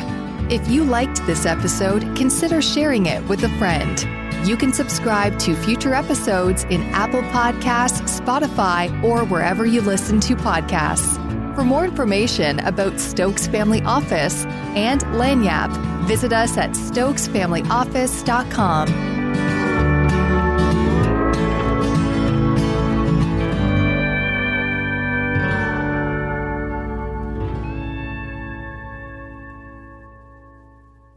If 0.52 0.68
you 0.68 0.84
liked 0.84 1.26
this 1.26 1.46
episode, 1.46 2.02
consider 2.14 2.62
sharing 2.62 3.06
it 3.06 3.28
with 3.28 3.42
a 3.42 3.48
friend. 3.58 4.06
You 4.46 4.56
can 4.56 4.72
subscribe 4.72 5.36
to 5.40 5.56
future 5.56 5.94
episodes 5.94 6.62
in 6.70 6.82
Apple 6.92 7.22
Podcasts, 7.22 8.20
Spotify, 8.20 9.02
or 9.02 9.24
wherever 9.24 9.66
you 9.66 9.80
listen 9.80 10.20
to 10.20 10.36
podcasts. 10.36 11.16
For 11.56 11.64
more 11.64 11.84
information 11.84 12.60
about 12.60 13.00
Stokes 13.00 13.48
Family 13.48 13.82
Office 13.82 14.44
and 14.76 15.00
Lagniappe, 15.06 16.06
visit 16.06 16.32
us 16.32 16.56
at 16.56 16.70
stokesfamilyoffice.com. 16.70 19.15